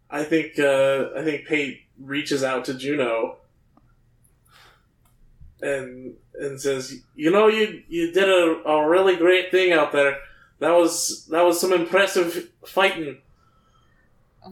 [0.09, 3.37] I think uh, I think Pate reaches out to Juno
[5.63, 10.17] and and says, "You know, you you did a, a really great thing out there.
[10.61, 13.19] That was that was some impressive fighting.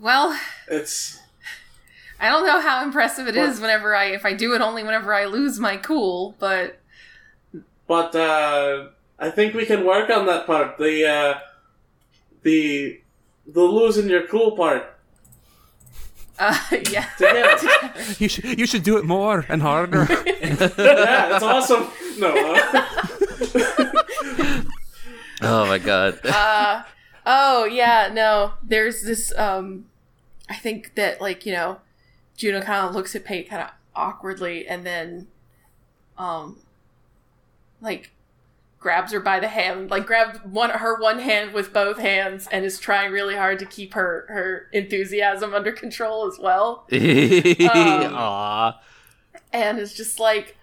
[0.00, 0.38] Well,
[0.68, 1.18] It's
[2.20, 3.48] I don't know how impressive it What?
[3.48, 6.80] is whenever I if I do it only whenever I lose my cool, but
[7.86, 8.88] but uh,
[9.18, 10.78] I think we can work on that part.
[10.78, 11.38] The uh,
[12.42, 13.00] the
[13.46, 14.98] the losing your cool part
[16.38, 16.58] uh,
[16.90, 17.08] yeah.
[17.18, 17.92] together.
[18.18, 20.06] you should you should do it more and harder.
[20.26, 21.88] yeah, it's awesome.
[22.18, 23.87] No, uh,
[25.40, 26.20] Oh my god.
[26.24, 26.82] uh
[27.30, 29.84] oh yeah no there's this um
[30.48, 31.78] i think that like you know
[32.36, 35.26] juno kind of looks at pate kind of awkwardly and then
[36.16, 36.58] um
[37.82, 38.12] like
[38.78, 42.64] grabs her by the hand like grabs one her one hand with both hands and
[42.64, 48.80] is trying really hard to keep her her enthusiasm under control as well Aw.
[49.52, 50.56] and is just like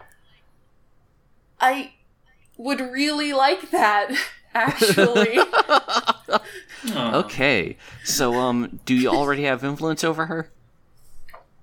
[1.59, 1.91] i
[2.57, 4.11] would really like that
[4.55, 5.39] actually
[6.95, 7.77] Okay.
[8.03, 10.49] So um do you already have influence over her?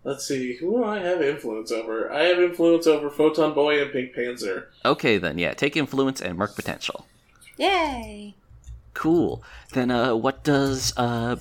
[0.05, 0.57] let's see.
[0.57, 2.13] Who do I have influence over?
[2.13, 4.67] I have influence over Photon Boy and Pink Panzer.
[4.85, 5.55] Okay then, yeah.
[5.55, 7.07] Take influence and mark potential.
[7.57, 8.35] yay
[8.95, 9.43] Cool.
[9.73, 11.37] Then uh what does uh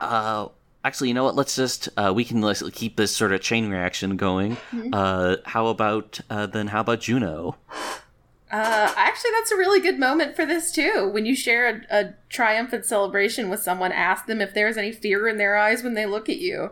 [0.00, 0.48] uh
[0.84, 1.34] actually, you know what?
[1.34, 4.56] Let's just uh, we can let's keep this sort of chain reaction going.
[4.92, 6.68] Uh, how about uh, then?
[6.68, 7.56] How about Juno?
[8.50, 11.10] Uh, actually, that's a really good moment for this too.
[11.12, 15.26] When you share a, a triumphant celebration with someone, ask them if there's any fear
[15.26, 16.70] in their eyes when they look at you.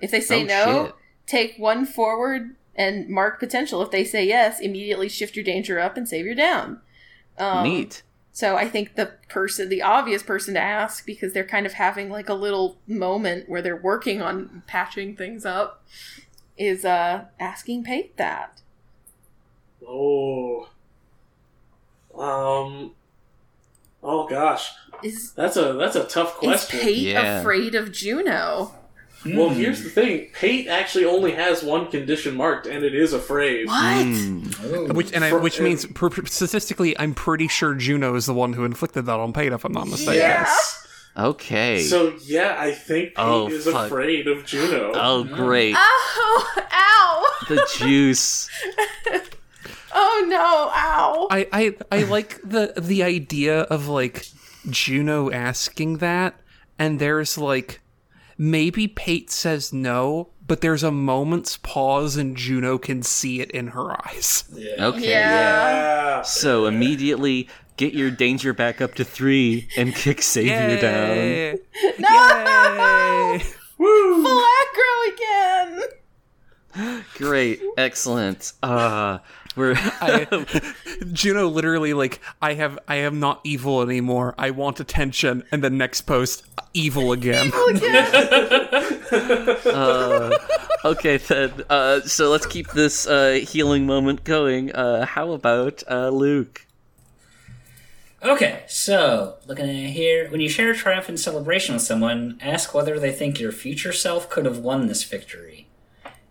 [0.00, 0.94] If they say Oh, no, shit.
[1.26, 3.82] take one forward and mark potential.
[3.82, 6.80] If they say yes, immediately shift your danger up and save your down.
[7.38, 8.02] Um, Neat.
[8.32, 12.10] So I think the person, the obvious person to ask, because they're kind of having
[12.10, 15.84] like a little moment where they're working on patching things up,
[16.58, 18.60] is uh asking Pate that.
[19.86, 20.68] Oh.
[22.22, 22.92] Um.
[24.04, 24.70] Oh gosh,
[25.02, 26.52] Is that's a that's a tough question.
[26.54, 26.80] is question.
[26.80, 27.40] Pate Yeah.
[27.40, 28.74] afraid of Juno?
[29.24, 33.66] Well, here's the thing: Pate actually only has one condition marked, and it is afraid.
[33.68, 34.02] What?
[34.04, 34.46] Hmm.
[34.66, 34.86] Ooh.
[34.88, 38.34] Which and I, For- which means per, per- statistically, I'm pretty sure Juno is the
[38.34, 40.14] one who inflicted that on Pate, if I'm not mistaken.
[40.14, 40.86] Yes.
[41.16, 41.82] Okay.
[41.82, 43.86] So yeah, I think Pate Oh, is fuck.
[43.86, 44.90] afraid of Juno.
[44.96, 45.76] oh, great.
[45.76, 46.54] Ow!
[46.72, 47.24] Ow!
[47.48, 48.48] the juice.
[49.94, 50.70] Oh no!
[50.74, 51.28] Ow!
[51.30, 54.26] I, I I like the the idea of like
[54.68, 56.34] Juno asking that,
[56.78, 57.80] and there's like
[58.38, 63.68] maybe Pate says no, but there's a moment's pause, and Juno can see it in
[63.68, 64.44] her eyes.
[64.52, 64.86] Yeah.
[64.86, 65.10] Okay.
[65.10, 65.70] Yeah.
[66.16, 66.22] Yeah.
[66.22, 71.58] So immediately get your danger back up to three and kick Savior down.
[71.98, 72.08] No!
[73.38, 73.42] Yay!
[73.78, 74.22] Woo!
[74.22, 77.02] Full aggro again.
[77.14, 77.60] Great.
[77.76, 78.52] Excellent.
[78.62, 79.18] Uh
[79.56, 80.26] we're I,
[81.12, 84.34] Juno literally like I have I am not evil anymore.
[84.38, 86.44] I want attention, and the next post,
[86.74, 87.52] evil again.
[89.64, 90.36] uh,
[90.84, 91.52] okay then.
[91.68, 94.72] Uh so let's keep this uh healing moment going.
[94.72, 96.66] Uh how about uh Luke?
[98.24, 103.00] Okay, so looking at here, when you share a triumphant celebration with someone, ask whether
[103.00, 105.61] they think your future self could have won this victory.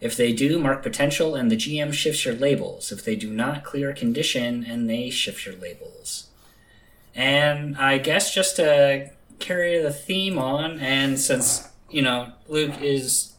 [0.02, 2.92] If they do, mark potential and the GM shifts your labels.
[2.92, 6.28] If they do not, clear condition and they shift your labels.
[7.14, 13.34] And I guess just to carry the theme on, and since, you know, Luke is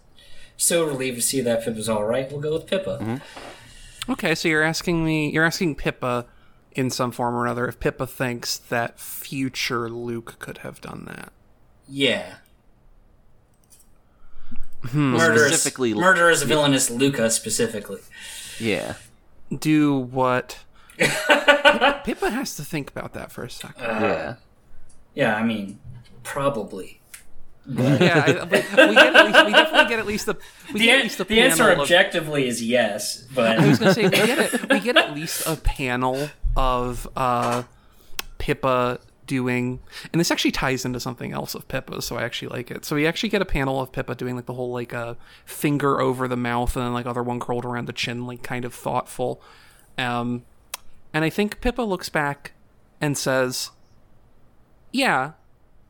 [0.57, 2.99] so relieved to see that Pippa's alright, we'll go with Pippa.
[3.03, 4.13] Mm-hmm.
[4.13, 6.27] Okay, so you're asking me, you're asking Pippa
[6.73, 11.33] in some form or another if Pippa thinks that future Luke could have done that.
[11.89, 12.37] Yeah.
[14.83, 18.01] Well, Murderous, specifically murderous villainous Luca specifically.
[18.59, 18.95] Yeah.
[19.57, 20.59] Do what?
[20.99, 23.83] Pippa has to think about that for a second.
[23.85, 24.35] Yeah.
[25.15, 25.79] Yeah, I mean,
[26.23, 27.01] probably.
[27.67, 30.37] yeah, I, but we, get at least, we definitely get at least the
[30.73, 33.59] we The, get at an- least a the answer panel of- objectively is yes, but
[33.61, 34.69] I was gonna say we get it.
[34.71, 37.63] We get at least a panel of uh,
[38.39, 39.81] Pippa doing,
[40.13, 42.85] and this actually ties into something else of Pippa, so I actually like it.
[42.85, 45.15] So we actually get a panel of Pippa doing like the whole like uh,
[45.45, 48.65] finger over the mouth and then like other one curled around the chin, like kind
[48.65, 49.43] of thoughtful.
[49.99, 50.45] Um,
[51.15, 52.53] and I think Pippa looks back
[53.01, 53.71] and says,
[54.93, 55.33] "Yeah,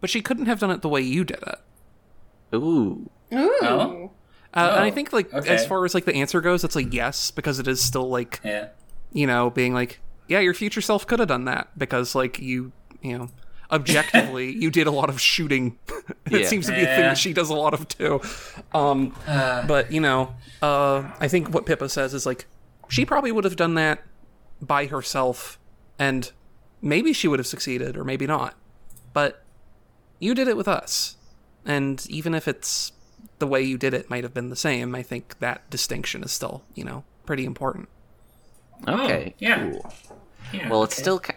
[0.01, 1.59] but she couldn't have done it the way you did it."
[2.55, 3.09] Ooh.
[3.33, 3.59] Ooh.
[3.63, 4.11] Oh.
[4.55, 5.55] Uh, and I Oh, think like okay.
[5.55, 8.41] as far as like the answer goes, it's like yes because it is still like
[8.45, 8.69] yeah.
[9.13, 12.73] you know, being like, yeah, your future self could have done that because, like, you,
[13.03, 13.29] you know,
[13.71, 15.79] objectively, you did a lot of shooting.
[16.31, 16.47] it Yeah.
[16.47, 18.21] seems to be a thing that she does a lot of too.
[18.75, 22.47] Um, but you know, uh, I think what Pippa says is like,
[22.89, 24.03] she probably would have done that
[24.61, 25.59] by herself,
[25.99, 26.31] and
[26.81, 28.55] maybe she would have succeeded, or maybe not.
[29.13, 29.43] But
[30.19, 31.17] you did it with us,
[31.65, 32.93] and even if it's
[33.39, 36.31] the way you did it might have been the same, I think that distinction is
[36.31, 37.89] still, you know, pretty important.
[38.87, 39.31] Okay.
[39.33, 39.71] Oh, yeah.
[39.71, 39.95] Cool.
[40.53, 40.69] yeah.
[40.69, 41.03] Well, it's okay.
[41.03, 41.33] still ki-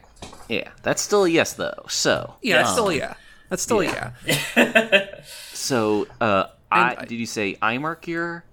[0.50, 0.70] yeah.
[0.84, 1.86] That's still a yes though.
[1.88, 3.14] So Yeah, that's um, still a yeah.
[3.50, 4.12] That's still a yeah.
[5.54, 8.43] So, uh, I, I- did you say I mark your?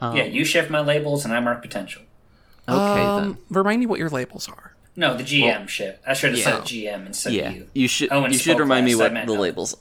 [0.00, 2.02] Um, Yeah, you shift my labels and I mark potential.
[2.68, 4.74] Okay Um, Remind me what your labels are.
[4.96, 6.00] No, the GM shit.
[6.06, 6.44] I should have yeah.
[6.44, 7.38] said GM instead then.
[7.38, 7.68] Yeah, of you.
[7.74, 8.12] you should.
[8.12, 9.40] Owen you should remind me what meant the Owen.
[9.40, 9.76] labels.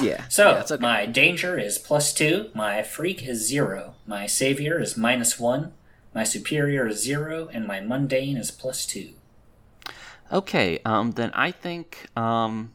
[0.00, 0.24] Yeah.
[0.28, 0.76] So, yeah, okay.
[0.80, 5.72] my danger is plus two, my freak is zero, my savior is minus one,
[6.14, 9.14] my superior is zero, and my mundane is plus two.
[10.30, 12.72] Okay, um, then I think, um,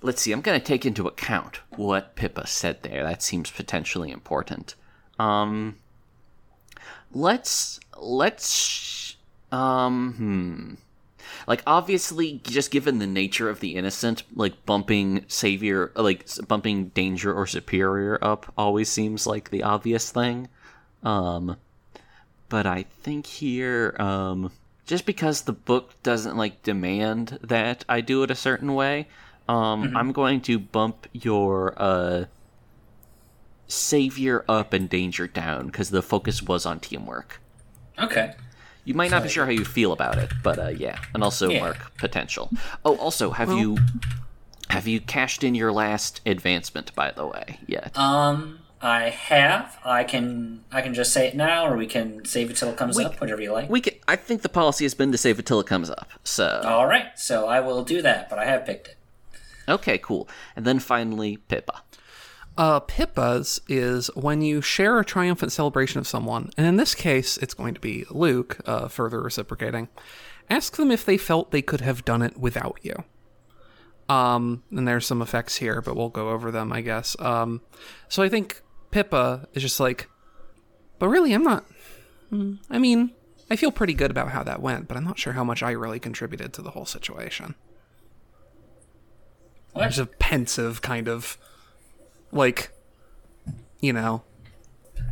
[0.00, 3.04] let's see, I'm going to take into account what Pippa said there.
[3.04, 4.74] That seems potentially important.
[5.18, 5.76] Um,
[7.12, 9.16] let's, let's,
[9.52, 10.74] um, hmm.
[11.46, 17.32] Like, obviously, just given the nature of the innocent, like, bumping savior, like, bumping danger
[17.32, 20.48] or superior up always seems like the obvious thing.
[21.02, 21.56] Um,
[22.48, 24.52] but I think here, um,
[24.92, 29.08] just because the book doesn't like demand that I do it a certain way,
[29.48, 32.24] um, I'm going to bump your uh,
[33.68, 37.40] savior up and danger down because the focus was on teamwork.
[37.98, 38.34] Okay.
[38.84, 41.48] You might not be sure how you feel about it, but uh, yeah, and also
[41.48, 41.60] Yeah.
[41.60, 42.50] mark potential.
[42.84, 43.78] Oh, also, have you
[44.68, 47.96] have you cashed in your last advancement by the way yet?
[47.96, 49.78] Um, I have.
[49.84, 50.64] I can.
[50.72, 53.20] I can just say it now, or we can save it till it comes up.
[53.20, 53.70] Whatever you like.
[53.70, 56.10] we can, I think the policy has been to save it till it comes up.
[56.24, 57.06] So All right.
[57.16, 58.96] So I will do that, but I have picked it.
[59.68, 60.28] okay, cool.
[60.56, 61.82] And then finally, Pippa.
[62.58, 67.38] Uh, Pippa's is when you share a triumphant celebration of someone, and in this case,
[67.38, 69.88] it's going to be Luke, uh, further reciprocating.
[70.50, 73.04] Ask them if they felt they could have done it without you.
[74.08, 77.16] Um, and there's some effects here, but we'll go over them, I guess.
[77.20, 77.62] Um,
[78.08, 78.60] so I think
[78.92, 80.08] Pippa is just like,
[81.00, 81.64] but really, I'm not.
[82.30, 83.10] hmm, I mean,
[83.50, 85.72] I feel pretty good about how that went, but I'm not sure how much I
[85.72, 87.56] really contributed to the whole situation.
[89.72, 89.82] What?
[89.82, 91.38] There's a pensive kind of,
[92.30, 92.70] like,
[93.80, 94.22] you know,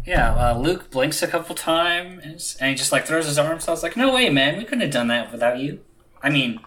[0.07, 0.35] Yeah.
[0.35, 3.67] Uh, Luke blinks a couple times, and he just like throws his arms.
[3.69, 4.57] I was like, "No way, man.
[4.59, 5.81] We couldn't have done that without you."
[6.23, 6.61] I mean,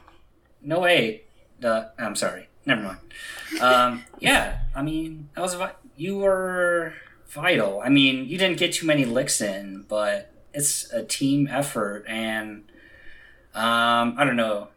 [0.62, 1.24] no way.
[1.64, 2.50] Uh, I'm sorry.
[2.66, 3.00] Never mind.
[3.62, 4.60] Um, yeah.
[4.76, 6.94] I mean, that was vi- you were
[7.28, 7.82] vital.
[7.84, 12.64] I mean, you didn't get too many licks in, but it's a team effort, and
[13.54, 14.70] um, I don't know.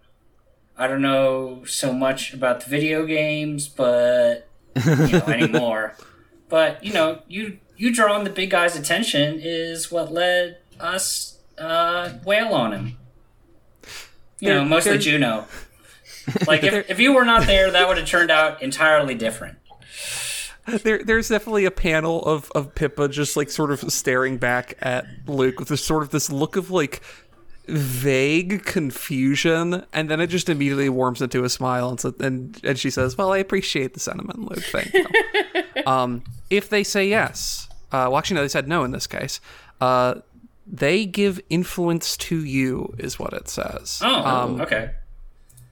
[0.78, 4.48] I don't know so much about the video games, but
[4.84, 5.94] you know, anymore.
[6.48, 12.12] But you know, you you drawing the big guy's attention is what led us uh,
[12.24, 12.96] wail on him.
[14.38, 15.46] You know, mostly Juno.
[16.46, 19.58] Like if, if you were not there, that would have turned out entirely different.
[20.66, 25.06] There, there's definitely a panel of, of Pippa just like sort of staring back at
[25.26, 27.00] Luke with this sort of this look of like
[27.68, 32.78] vague confusion, and then it just immediately warms into a smile, and so, and and
[32.78, 34.64] she says, "Well, I appreciate the sentiment, Luke.
[34.64, 35.06] Thank you."
[35.86, 39.40] um, if they say yes, uh, well, actually, no, they said no in this case.
[39.80, 40.16] Uh,
[40.66, 44.00] they give influence to you, is what it says.
[44.02, 44.90] Oh, Um, okay.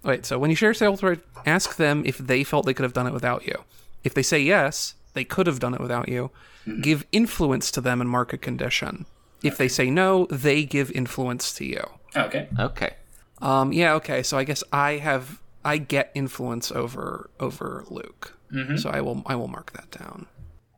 [0.04, 1.02] Wait, so when you share sales
[1.46, 3.64] ask them if they felt they could have done it without you.
[4.04, 6.30] If they say yes, they could have done it without you.
[6.80, 9.06] Give influence to them and mark a condition.
[9.42, 11.84] If they say no, they give influence to you.
[12.16, 12.48] Okay.
[12.58, 12.94] Okay.
[13.42, 14.22] Um, yeah, okay.
[14.22, 18.38] So I guess I have I get influence over over Luke.
[18.78, 20.26] So I will I will mark that down.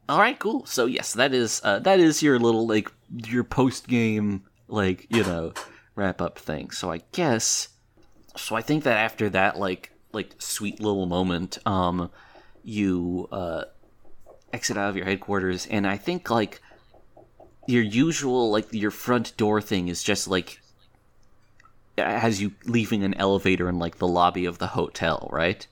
[0.09, 0.65] All right, cool.
[0.67, 2.91] So yes, that is uh, that is your little like
[3.27, 5.53] your post game like you know
[5.95, 6.71] wrap up thing.
[6.71, 7.69] So I guess
[8.37, 8.57] so.
[8.57, 12.11] I think that after that like like sweet little moment, um,
[12.67, 13.65] you uh
[14.53, 16.61] exit out of your headquarters, and I think like
[17.67, 20.61] your usual like your front door thing is just like
[21.97, 25.67] has you leaving an elevator in like the lobby of the hotel, right?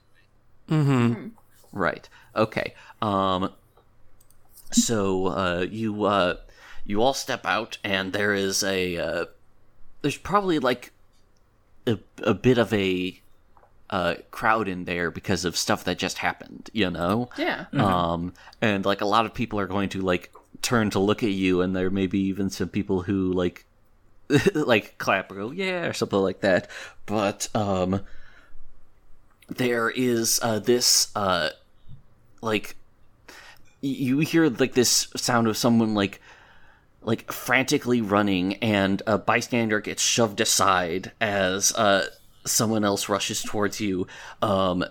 [0.70, 1.28] Mm-hmm.
[1.72, 2.08] Right.
[2.34, 2.74] Okay.
[3.02, 3.52] Um
[4.70, 6.36] so uh you uh
[6.84, 9.24] you all step out and there is a uh
[10.02, 10.92] there's probably like
[11.86, 13.20] a, a bit of a
[13.94, 17.30] uh crowd in there because of stuff that just happened, you know?
[17.38, 17.66] Yeah.
[17.74, 20.32] Um and like a lot of people are going to like
[20.62, 23.64] turn to look at you and there may be even some people who like
[24.54, 26.68] like clap or go yeah or something like that.
[27.06, 28.00] But um
[29.46, 31.50] there is uh this uh
[32.42, 32.74] like
[33.80, 36.20] you hear like this sound of someone like
[37.00, 42.06] like frantically running and a bystander gets shoved aside as uh
[42.44, 44.06] someone else rushes towards you
[44.42, 44.84] um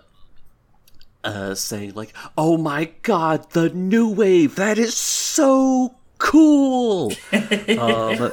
[1.24, 7.12] uh saying like oh my god the new wave that is so cool
[7.80, 8.32] um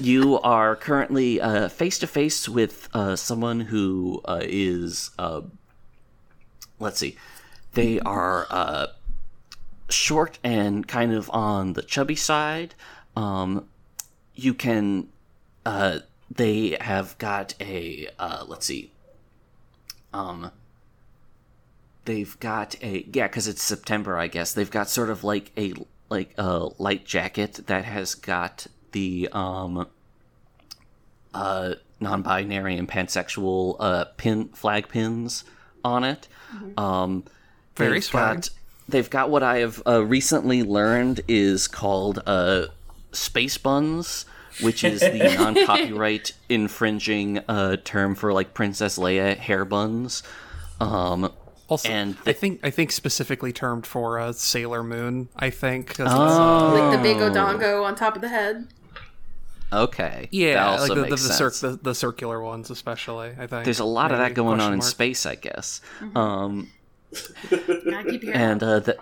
[0.00, 5.42] you are currently uh, face to face with uh, someone who uh, is, uh,
[6.78, 7.16] let's see,
[7.72, 8.86] they are uh,
[9.88, 12.74] short and kind of on the chubby side.
[13.16, 13.68] Um,
[14.34, 15.08] you can,
[15.64, 16.00] uh,
[16.30, 18.90] they have got a, uh, let's see,
[20.12, 20.50] um,
[22.04, 24.52] they've got a yeah, because it's September, I guess.
[24.52, 25.74] They've got sort of like a
[26.10, 29.86] like a light jacket that has got the um
[31.32, 35.44] uh non-binary and pansexual uh pin flag pins
[35.84, 36.28] on it.
[36.76, 37.24] Um
[37.76, 38.36] Very they've swag.
[38.36, 38.50] got
[38.88, 42.66] they've got what I have uh, recently learned is called uh
[43.12, 44.26] space buns.
[44.60, 50.22] Which is the non-copyright infringing uh, term for like Princess Leia hair buns.
[50.80, 51.32] Um,
[51.68, 55.28] Also, And I think I think specifically termed for uh, Sailor Moon.
[55.36, 56.04] I think Oh.
[56.04, 58.68] Like the big odango on top of the head.
[59.72, 60.28] Okay.
[60.30, 61.56] yeah, that like also the the, makes the, sense.
[61.56, 63.30] cir- the the circular ones, especially.
[63.38, 64.88] I think There's a lot of that going question on in mark.
[64.90, 65.80] space, I guess.
[66.14, 66.70] Um,
[67.50, 68.98] Gotta keep your hair and uh, the,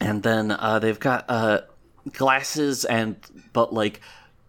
[0.00, 1.60] and then uh, they've got uh,
[2.12, 3.16] glasses and
[3.52, 4.00] but like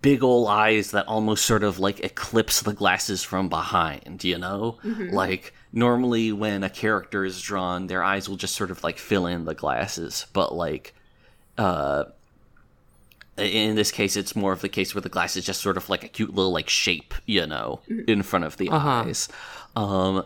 [0.01, 4.23] big ol' eyes that almost sort of like eclipse the glasses from behind.
[4.23, 4.77] You know,
[5.11, 9.25] like normally when a character is drawn, their eyes will just sort of like fill
[9.25, 10.93] in the glasses, but like
[11.57, 12.05] uh
[13.37, 15.89] in this case it's more of the case where the glass is just sort of
[15.89, 19.27] like a cute little like shape you know in front of the eyes.
[19.75, 20.25] Um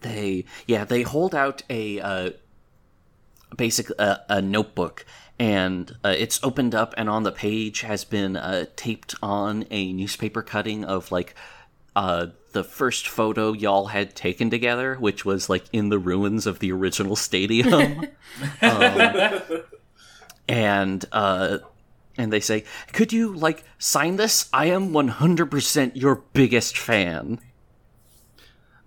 [0.00, 2.30] they yeah they hold out a uh
[3.56, 5.04] basic uh, a notebook
[5.38, 9.92] and uh, it's opened up and on the page has been uh, taped on a
[9.92, 11.34] newspaper cutting of like
[11.96, 16.58] uh, the first photo y'all had taken together which was like in the ruins of
[16.60, 18.06] the original stadium.
[18.62, 19.30] Um,
[20.48, 21.58] and uh
[22.18, 24.48] and they say could you like sign this?
[24.52, 27.40] I am 100% your biggest fan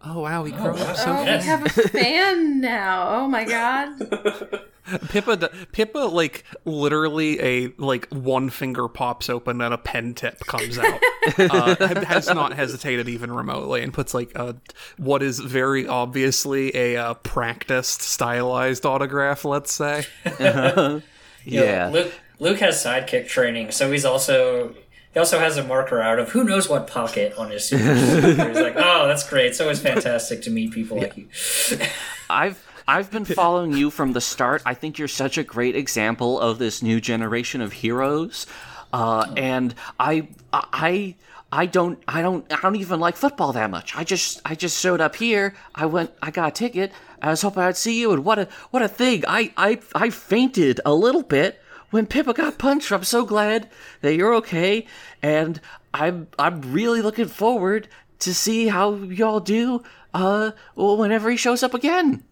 [0.09, 3.09] Oh wow, we grow up so Oh, we have a fan now.
[3.09, 3.99] Oh my god.
[5.09, 10.39] Pippa, d- Pippa, like literally a like one finger pops open and a pen tip
[10.47, 10.99] comes out.
[11.37, 14.55] uh, has not hesitated even remotely and puts like a
[14.95, 19.43] what is very obviously a uh, practiced stylized autograph.
[19.43, 20.05] Let's say.
[21.43, 24.73] yeah Luke, Luke has sidekick training, so he's also
[25.17, 27.79] he also has a marker out of who knows what pocket on his suit.
[27.81, 29.47] he's like, oh, that's great.
[29.47, 31.27] It's always fantastic to meet people like you.
[32.29, 34.61] I've I've been following you from the start.
[34.63, 38.45] I think you're such a great example of this new generation of heroes.
[38.93, 41.15] Uh, and I I
[41.51, 43.95] I don't I don't I don't even like football that much.
[43.95, 45.55] I just I just showed up here.
[45.73, 46.91] I went I got a ticket.
[47.23, 49.23] I was hoping I'd see you and what a what a thing.
[49.27, 51.59] I I I fainted a little bit
[51.91, 52.91] when Pippa got punched.
[52.91, 53.69] I'm so glad
[54.01, 54.85] that you're okay
[55.21, 55.59] and
[55.93, 57.87] I'm I'm really looking forward
[58.19, 59.83] to see how y'all do
[60.13, 62.23] uh whenever he shows up again.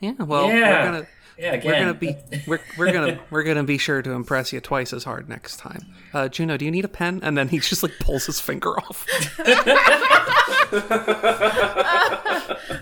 [0.00, 0.12] Yeah.
[0.18, 0.54] Well, Yeah.
[0.54, 1.06] we're gonna.
[1.40, 2.16] Yeah, We're gonna be
[2.48, 5.86] we're, we're gonna we're gonna be sure to impress you twice as hard next time.
[6.12, 7.20] Uh, Juno, do you need a pen?
[7.22, 9.06] And then he just like pulls his finger off.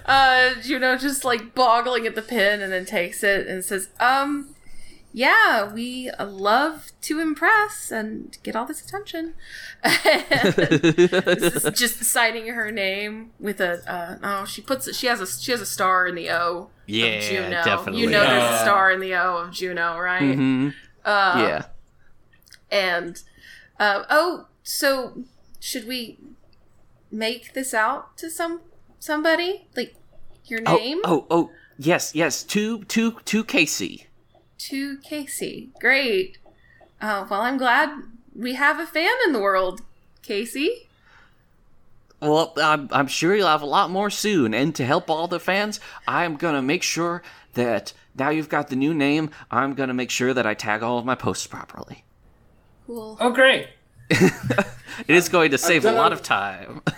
[0.06, 4.54] Uh, Juno just like boggling at the pen and then takes it and says, um,
[5.16, 9.32] yeah, we uh, love to impress and get all this attention.
[9.82, 15.22] this is just signing her name with a, uh, oh, she puts it, she has
[15.22, 17.64] a, she has a star in the O Yeah, of Juno.
[17.64, 18.02] definitely.
[18.02, 20.34] You know there's a star in the O of Juno, right?
[20.34, 20.68] hmm
[21.02, 21.62] Uh, yeah.
[22.70, 23.22] And
[23.80, 25.24] uh, oh, so
[25.60, 26.18] should we
[27.10, 28.60] make this out to some
[28.98, 29.66] somebody?
[29.74, 29.94] Like
[30.44, 32.42] your Oh, name oh, oh, yes, yes.
[32.44, 34.08] To to to Casey.
[34.58, 35.70] To Casey.
[35.80, 36.38] Great.
[37.00, 37.90] Oh well, I'm glad
[38.34, 39.82] we have a fan in the world,
[40.22, 40.88] Casey.
[42.20, 44.54] Well, I'm I'm sure you'll have a lot more soon.
[44.54, 47.22] And to help all the fans, I'm gonna make sure
[47.54, 49.30] that now you've got the new name.
[49.50, 52.04] I'm gonna make sure that I tag all of my posts properly.
[52.86, 53.16] Cool.
[53.20, 53.68] oh, great.
[55.06, 56.82] It is going to save a lot of time.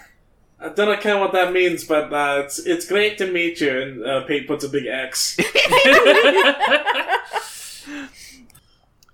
[0.60, 3.60] I don't know kind of what that means, but uh, it's it's great to meet
[3.60, 3.80] you.
[3.80, 5.36] And uh, Pete puts a big X.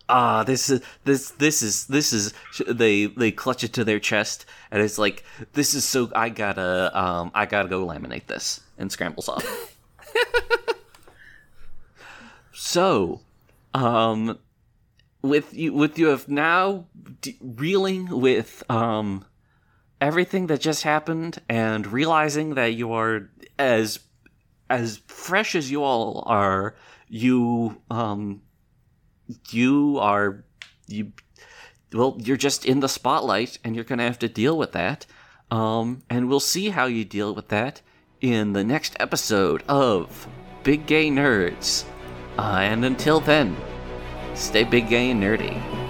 [0.07, 2.35] Ah, this is this this is this is
[2.69, 5.25] they they clutch it to their chest and it's like
[5.55, 9.75] this is so I gotta um I gotta go laminate this and scrambles off.
[12.53, 13.23] so,
[13.73, 14.39] um,
[15.23, 16.85] with you with you have now
[17.23, 19.25] d- reeling with um
[20.05, 24.01] everything that just happened and realizing that you are as
[24.69, 26.75] as fresh as you all are,
[27.09, 28.43] you um
[29.51, 30.45] you are
[30.87, 31.13] you
[31.93, 35.07] well you're just in the spotlight and you're gonna have to deal with that.
[35.51, 37.81] Um and we'll see how you deal with that
[38.21, 40.29] in the next episode of
[40.63, 41.85] big gay nerds.
[42.37, 43.57] Uh, and until then
[44.35, 45.84] stay big gay and nerdy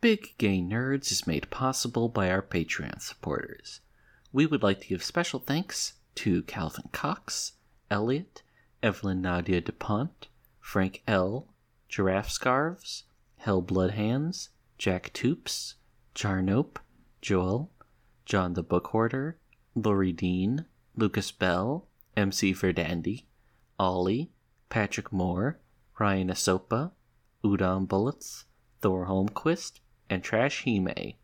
[0.00, 3.80] Big Gay Nerds is made possible by our Patreon supporters.
[4.32, 7.54] We would like to give special thanks to Calvin Cox,
[7.90, 8.44] Elliot,
[8.80, 10.28] Evelyn Nadia DuPont,
[10.60, 11.48] Frank L.,
[11.88, 13.04] Giraffe Scarves,
[13.44, 15.74] Hellblood Hands, Jack Toops,
[16.14, 16.76] Jarnope,
[17.20, 17.72] Joel,
[18.24, 19.36] John the Book Hoarder,
[19.74, 23.24] Lori Dean, Lucas Bell, MC Verdandi,
[23.80, 24.30] Ollie,
[24.68, 25.58] Patrick Moore,
[25.98, 26.92] Ryan Asopa,
[27.42, 28.44] Udon Bullets,
[28.80, 29.80] Thor Holmquist,
[30.10, 31.14] and Trash Hime.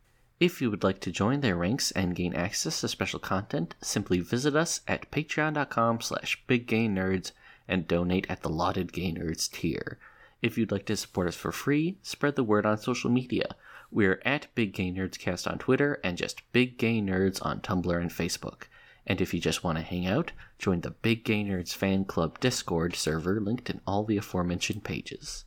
[0.41, 4.21] If you would like to join their ranks and gain access to special content, simply
[4.21, 7.33] visit us at patreon.com slash biggaynerds
[7.69, 9.99] and donate at the lauded gay nerds tier.
[10.43, 13.55] If you'd like to support us for free, spread the word on social media.
[13.91, 17.97] We're at Big Gay Nerds Cast on Twitter and just Big Gay Nerds on Tumblr
[17.99, 18.65] and Facebook.
[19.07, 22.41] And if you just want to hang out, join the Big Gay Nerds Fan Club
[22.41, 25.45] Discord server linked in all the aforementioned pages.